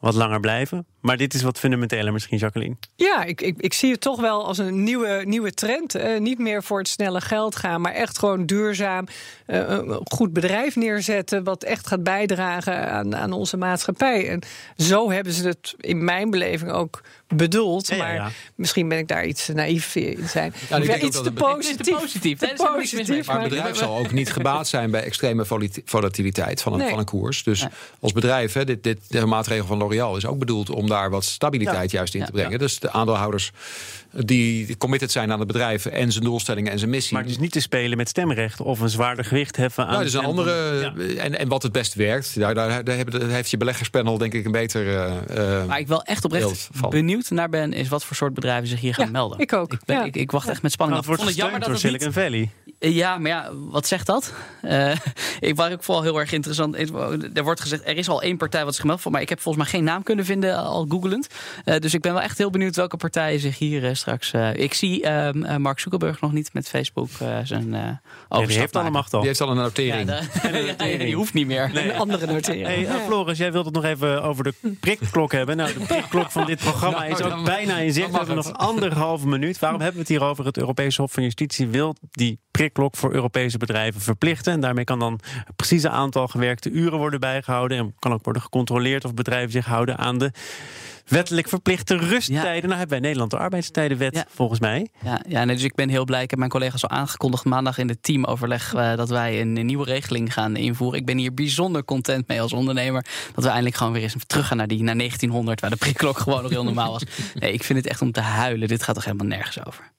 wat 0.00 0.14
langer 0.14 0.40
blijven. 0.40 0.86
Maar 1.00 1.16
dit 1.16 1.34
is 1.34 1.42
wat 1.42 1.58
fundamenteler 1.58 2.12
misschien, 2.12 2.38
Jacqueline. 2.38 2.76
Ja, 2.96 3.24
ik, 3.24 3.40
ik, 3.40 3.58
ik 3.58 3.74
zie 3.74 3.90
het 3.90 4.00
toch 4.00 4.20
wel 4.20 4.46
als 4.46 4.58
een 4.58 4.82
nieuwe, 4.82 5.22
nieuwe 5.24 5.52
trend. 5.52 6.18
Niet 6.18 6.38
meer 6.38 6.62
voor 6.62 6.78
het 6.78 6.88
snelle 6.88 7.20
geld 7.20 7.56
gaan, 7.56 7.80
maar 7.80 7.92
echt 7.92 8.18
gewoon 8.18 8.46
duurzaam 8.46 9.06
eh, 9.46 9.68
een 9.68 10.00
goed 10.04 10.32
bedrijf 10.32 10.76
neerzetten. 10.76 11.44
Wat 11.44 11.64
echt 11.64 11.86
gaat 11.86 12.02
bijdragen 12.02 12.90
aan, 12.90 13.16
aan 13.16 13.32
onze 13.32 13.56
maatschappij. 13.56 14.28
En 14.28 14.42
zo 14.76 15.10
hebben 15.10 15.32
ze 15.32 15.46
het 15.46 15.74
in 15.76 16.04
mijn 16.04 16.30
beleving 16.30 16.70
ook 16.70 17.00
bedoeld. 17.34 17.88
Ja, 17.88 18.12
ja, 18.12 18.22
maar 18.22 18.32
misschien 18.54 18.88
ben 18.88 18.98
ik 18.98 19.08
daar 19.08 19.24
iets 19.26 19.48
naïef 19.48 19.94
in 19.94 20.28
zijn. 20.28 20.52
Ja, 20.68 20.76
ik 20.76 20.82
Of 20.82 20.86
denk 20.88 20.98
ook 21.02 21.06
iets 21.08 21.16
dat 21.16 21.24
te 21.24 21.32
positief. 21.32 21.98
Positief. 22.00 22.38
Te 22.38 22.52
positief, 22.74 23.26
Maar 23.26 23.40
het 23.40 23.48
bedrijf 23.48 23.76
zal 23.76 23.98
ook 23.98 24.12
niet 24.12 24.32
gebaat 24.32 24.68
zijn 24.68 24.90
bij 24.90 25.02
extreme 25.02 25.44
volati- 25.44 25.82
volatiliteit 25.84 26.62
van 26.62 26.72
een, 26.72 26.78
Nee. 26.78 26.88
van 26.88 26.98
een 26.98 27.04
koers. 27.04 27.42
Dus 27.42 27.66
als 28.00 28.12
bedrijf, 28.12 28.52
hè, 28.52 28.64
dit, 28.64 28.82
dit, 28.82 28.98
de 29.08 29.26
maatregel 29.26 29.66
van 29.66 29.78
L'Oréal 29.78 30.16
is 30.16 30.26
ook 30.26 30.38
bedoeld 30.38 30.70
om 30.70 30.88
daar 30.88 31.10
wat 31.10 31.24
stabiliteit 31.24 31.90
juist 31.90 32.14
in 32.14 32.20
Ja. 32.20 32.26
te 32.26 32.32
brengen. 32.32 32.58
Dus 32.58 32.78
de 32.78 32.90
aandeelhouders 32.90 33.50
die 34.12 34.76
committed 34.76 35.10
zijn 35.12 35.32
aan 35.32 35.38
het 35.38 35.46
bedrijf 35.48 35.86
en 35.86 36.12
zijn 36.12 36.24
doelstellingen 36.24 36.72
en 36.72 36.78
zijn 36.78 36.90
missie. 36.90 37.14
Maar 37.16 37.26
dus 37.26 37.38
niet 37.38 37.52
te 37.52 37.60
spelen 37.60 37.96
met 37.96 38.08
stemrecht 38.08 38.60
of 38.60 38.80
een 38.80 38.88
zwaarder 38.88 39.24
gewicht 39.24 39.56
heffen 39.56 39.84
aan. 39.86 39.92
Nou, 39.92 40.04
is 40.04 40.12
een 40.14 40.24
andere. 40.24 40.80
Ja. 40.80 40.94
En, 41.22 41.38
en 41.38 41.48
wat 41.48 41.62
het 41.62 41.72
best 41.72 41.94
werkt, 41.94 42.38
daar, 42.38 42.54
daar, 42.54 42.84
daar, 42.84 42.96
heeft 43.28 43.50
je 43.50 43.56
beleggerspanel 43.56 44.18
denk 44.18 44.32
ik 44.34 44.44
een 44.44 44.52
beter. 44.52 44.86
eh, 44.88 45.60
eh, 45.60 45.66
Waar 45.66 45.78
ik 45.78 45.86
wel 45.88 46.02
echt 46.02 46.24
oprecht 46.24 46.68
van. 46.72 46.90
Benieuwd 47.28 47.38
naar 47.38 47.60
ben, 47.60 47.72
is 47.72 47.88
wat 47.88 48.04
voor 48.04 48.16
soort 48.16 48.34
bedrijven 48.34 48.68
zich 48.68 48.80
hier 48.80 48.94
gaan 48.94 49.04
Ja, 49.04 49.10
melden. 49.10 49.38
ik 49.38 49.52
ook. 49.52 49.72
Ik, 49.72 49.80
ben- 49.84 49.96
Ja. 49.96 50.04
ik, 50.04 50.16
ik 50.16 50.30
wacht 50.30 50.48
echt 50.48 50.62
met 50.62 50.72
spanning 50.72 50.98
Nou, 51.00 51.10
het 51.12 51.20
Ik 51.20 51.24
wordt 51.26 51.40
jammer 51.42 51.60
door 51.60 51.68
dat 51.72 51.82
het 51.82 52.00
Silicon 52.02 52.32
niet 52.32 52.50
Valley. 52.78 52.94
Ja, 52.94 53.18
maar 53.18 53.30
ja, 53.30 53.50
wat 53.70 53.86
zegt 53.86 54.06
dat? 54.06 54.32
Eh, 54.62 54.92
ik 55.40 55.56
waar 55.56 55.70
ik 55.72 55.82
vooral 55.82 56.02
heel 56.02 56.18
erg 56.20 56.32
interessant. 56.32 56.76
Er 57.36 57.42
wordt 57.44 57.60
gezegd, 57.60 57.86
er 57.88 57.96
is 57.96 58.08
al 58.08 58.22
één 58.22 58.36
partij 58.36 58.64
wat 58.64 58.72
zich 58.72 58.80
gemeld 58.82 59.00
voor, 59.00 59.12
maar 59.12 59.20
ik 59.20 59.28
heb 59.28 59.40
volgens 59.40 59.64
mij 59.64 59.72
geen 59.72 59.84
naam 59.84 60.02
kunnen 60.02 60.24
vinden 60.24 60.56
al 60.56 60.86
googelend. 60.88 61.26
Eh, 61.64 61.78
dus 61.78 61.94
ik 61.94 62.00
ben 62.00 62.12
wel 62.12 62.22
echt 62.22 62.38
heel 62.38 62.50
benieuwd 62.50 62.76
welke 62.76 62.96
partijen 62.96 63.40
zich 63.40 63.58
hier 63.58 63.84
eh, 63.84 63.94
straks. 63.94 64.32
eh, 64.32 64.54
ik 64.54 64.74
zie 64.74 65.02
ehm, 65.02 65.42
eh, 65.44 65.56
Mark 65.56 65.78
Zuckerberg 65.80 66.20
nog 66.20 66.32
niet 66.32 66.50
met 66.52 66.68
Facebook 66.68 67.08
eh, 67.18 67.38
zijn 67.44 67.74
eh 67.74 67.80
Ja, 67.80 68.00
overstap 68.28 68.48
die 68.48 68.58
heeft 68.58 68.74
alle 68.74 68.82
maken. 68.84 68.98
macht 68.98 69.12
al. 69.14 69.18
die 69.20 69.28
heeft 69.28 69.40
al 69.40 69.50
een 69.50 69.56
Ja, 69.56 69.62
notering. 69.62 70.10
ja, 70.78 70.96
die 71.04 71.14
hoeft 71.14 71.34
niet 71.34 71.46
meer. 71.46 71.70
Een 71.74 71.94
andere 71.94 72.26
notering. 72.26 72.66
Hey, 72.66 72.86
eh, 72.86 72.94
Floris, 73.06 73.38
jij 73.38 73.52
wilt 73.52 73.64
het 73.64 73.74
nog 73.74 73.84
even 73.84 74.22
over 74.22 74.44
de 74.44 74.54
prikklok 74.80 75.32
hebben. 75.32 75.56
Nou, 75.56 75.72
de 75.72 75.80
prikklok 75.80 76.30
van 76.30 76.46
dit 76.46 76.58
programma 76.58 77.04
Nou, 77.10 77.22
is 77.22 77.26
ook 77.30 77.44
dan- 77.44 77.44
bijna 77.44 77.76
in 77.78 77.92
zicht. 77.92 78.10
We 78.10 78.16
hebben 78.16 78.36
nog 78.36 78.52
anderhalve 78.52 79.28
minuut. 79.28 79.58
Waarom 79.58 79.80
hebben 79.80 80.02
we 80.06 80.12
het 80.12 80.18
hier 80.18 80.28
over? 80.28 80.44
Het 80.44 80.58
Europese 80.58 81.00
Hof 81.00 81.12
van 81.12 81.22
Justitie 81.22 81.68
wil 81.68 81.94
die 82.10 82.38
prikklok 82.50 82.96
voor 82.96 83.12
Europese 83.12 83.58
bedrijven 83.58 84.00
verplichten. 84.00 84.52
En 84.52 84.60
daarmee 84.60 84.84
kan 84.84 84.98
dan 84.98 85.20
het 85.22 85.56
precieze 85.56 85.88
aantal 85.88 86.28
gewerkte 86.28 86.70
uren 86.70 86.98
worden 86.98 87.20
bijgehouden. 87.20 87.78
En 87.78 87.94
kan 87.98 88.12
ook 88.12 88.24
worden 88.24 88.42
gecontroleerd 88.42 89.04
of 89.04 89.14
bedrijven 89.14 89.50
zich 89.50 89.66
houden 89.66 89.98
aan 89.98 90.18
de 90.18 90.30
wettelijk 91.10 91.48
verplichte 91.48 91.96
rusttijden. 91.96 92.68
Nou 92.68 92.78
hebben 92.78 92.88
wij 92.88 92.96
in 92.96 93.02
Nederland 93.02 93.30
de 93.30 93.38
arbeidstijdenwet, 93.38 94.14
Ja. 94.14 94.24
volgens 94.28 94.60
mij. 94.60 94.88
Ja, 95.04 95.20
ja 95.28 95.44
nee, 95.44 95.54
dus 95.56 95.64
ik 95.64 95.74
ben 95.74 95.88
heel 95.88 96.04
blij. 96.04 96.22
Ik 96.22 96.30
heb 96.30 96.38
mijn 96.38 96.50
collega's 96.50 96.82
al 96.82 96.90
aangekondigd 96.90 97.44
maandag 97.44 97.78
in 97.78 97.88
het 97.88 98.02
teamoverleg 98.02 98.74
eh, 98.74 98.96
dat 98.96 99.08
wij 99.08 99.40
een, 99.40 99.56
een 99.56 99.66
nieuwe 99.66 99.84
regeling 99.84 100.32
gaan 100.32 100.56
invoeren. 100.56 100.98
Ik 100.98 101.06
ben 101.06 101.18
hier 101.18 101.34
bijzonder 101.34 101.84
content 101.84 102.28
mee 102.28 102.40
als 102.42 102.52
ondernemer. 102.52 103.04
Dat 103.34 103.44
we 103.44 103.50
eindelijk 103.50 103.76
gewoon 103.76 103.92
weer 103.92 104.02
eens 104.02 104.14
terug 104.26 104.46
gaan 104.46 104.56
naar 104.56 104.66
die 104.66 104.82
naar 104.82 104.96
1900, 104.96 105.60
waar 105.60 105.70
de 105.70 105.76
prikklok 105.76 106.18
gewoon 106.18 106.42
nog 106.42 106.50
heel 106.50 106.64
normaal 106.64 106.90
was. 106.92 107.02
Nee, 107.34 107.52
ik 107.52 107.64
vind 107.64 107.78
het 107.78 107.88
echt 107.88 108.02
om 108.02 108.12
te 108.12 108.20
huilen. 108.20 108.68
Dit 108.68 108.82
gaat 108.82 108.94
toch 108.94 109.04
helemaal 109.04 109.26
nergens 109.26 109.66
over. 109.66 109.90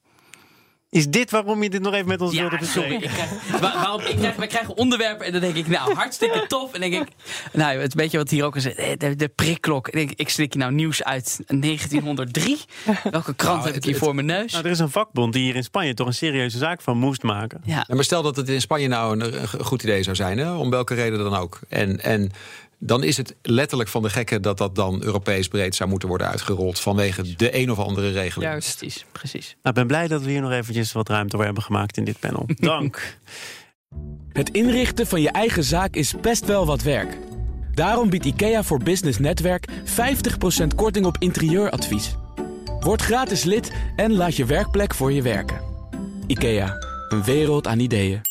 Is 0.91 1.07
dit 1.09 1.31
waarom 1.31 1.63
je 1.63 1.69
dit 1.69 1.81
nog 1.81 1.93
even 1.93 2.07
met 2.07 2.21
ons 2.21 2.35
wilde 2.35 2.57
sorry. 2.65 2.99
bespreken? 2.99 3.03
Ik 3.23 3.27
krijg, 3.27 3.59
waar- 3.61 3.73
waarom, 3.73 4.01
ik 4.01 4.15
krijg, 4.17 4.35
wij 4.35 4.47
krijgen 4.47 4.77
onderwerpen 4.77 5.25
en 5.25 5.31
dan 5.31 5.41
denk 5.41 5.55
ik, 5.55 5.67
nou, 5.67 5.93
hartstikke 5.93 6.45
tof. 6.47 6.73
En 6.73 6.79
denk 6.79 6.93
ik, 6.93 7.07
nou, 7.53 7.79
het 7.79 7.95
beetje 7.95 8.17
wat 8.17 8.29
hier 8.29 8.43
ook 8.45 8.55
is, 8.55 8.73
eh, 8.75 8.97
de, 8.97 9.15
de 9.15 9.27
prikklok. 9.27 9.87
Ik, 9.87 9.93
denk, 9.93 10.11
ik 10.15 10.29
slik 10.29 10.53
hier 10.53 10.61
nou 10.61 10.73
nieuws 10.73 11.03
uit 11.03 11.39
1903. 11.47 12.57
Welke 13.11 13.33
krant 13.35 13.55
Nou, 13.55 13.67
heb 13.67 13.75
ik 13.75 13.83
hier 13.83 13.93
het- 13.93 14.03
voor 14.03 14.15
mijn 14.15 14.25
neus? 14.27 14.51
Nou, 14.51 14.65
er 14.65 14.71
is 14.71 14.79
een 14.79 14.89
vakbond 14.89 15.33
die 15.33 15.43
hier 15.43 15.55
in 15.55 15.63
Spanje 15.63 15.93
toch 15.93 16.07
een 16.07 16.13
serieuze 16.13 16.57
zaak 16.57 16.81
van 16.81 16.97
moest 16.97 17.23
maken. 17.23 17.61
Ja, 17.65 17.85
Ja, 17.87 17.95
maar 17.95 18.03
stel 18.03 18.21
dat 18.23 18.35
het 18.35 18.49
in 18.49 18.61
Spanje 18.61 18.87
nou 18.87 19.19
een, 19.19 19.33
een 19.41 19.63
goed 19.65 19.83
idee 19.83 20.03
zou 20.03 20.15
zijn, 20.15 20.37
hè, 20.37 20.51
om 20.51 20.69
welke 20.69 20.93
reden 20.93 21.19
dan 21.19 21.35
ook. 21.35 21.59
En, 21.69 21.99
en 22.03 22.31
dan 22.83 23.03
is 23.03 23.17
het 23.17 23.35
letterlijk 23.41 23.89
van 23.89 24.01
de 24.01 24.09
gekken 24.09 24.41
dat 24.41 24.57
dat 24.57 24.75
dan 24.75 25.03
Europees 25.03 25.47
breed 25.47 25.75
zou 25.75 25.89
moeten 25.89 26.09
worden 26.09 26.27
uitgerold 26.27 26.79
vanwege 26.79 27.35
de 27.35 27.57
een 27.57 27.71
of 27.71 27.79
andere 27.79 28.11
regeling. 28.11 28.51
Juist. 28.51 28.77
precies, 28.77 29.05
precies. 29.11 29.45
Nou, 29.45 29.57
ik 29.61 29.73
ben 29.73 29.87
blij 29.87 30.07
dat 30.07 30.21
we 30.21 30.29
hier 30.29 30.41
nog 30.41 30.51
eventjes 30.51 30.91
wat 30.91 31.09
ruimte 31.09 31.35
voor 31.35 31.45
hebben 31.45 31.63
gemaakt 31.63 31.97
in 31.97 32.03
dit 32.03 32.19
panel. 32.19 32.45
Dank. 32.55 33.17
Het 34.31 34.49
inrichten 34.49 35.07
van 35.07 35.21
je 35.21 35.31
eigen 35.31 35.63
zaak 35.63 35.95
is 35.95 36.13
best 36.21 36.45
wel 36.45 36.65
wat 36.65 36.81
werk. 36.81 37.17
Daarom 37.73 38.09
biedt 38.09 38.25
IKEA 38.25 38.63
voor 38.63 38.83
Business 38.83 39.19
Netwerk 39.19 39.67
50% 39.71 39.73
korting 40.75 41.05
op 41.05 41.15
interieuradvies. 41.19 42.15
Word 42.79 43.01
gratis 43.01 43.43
lid 43.43 43.71
en 43.95 44.13
laat 44.13 44.35
je 44.35 44.45
werkplek 44.45 44.93
voor 44.93 45.11
je 45.11 45.21
werken. 45.21 45.61
IKEA, 46.27 46.75
een 47.09 47.23
wereld 47.23 47.67
aan 47.67 47.79
ideeën. 47.79 48.30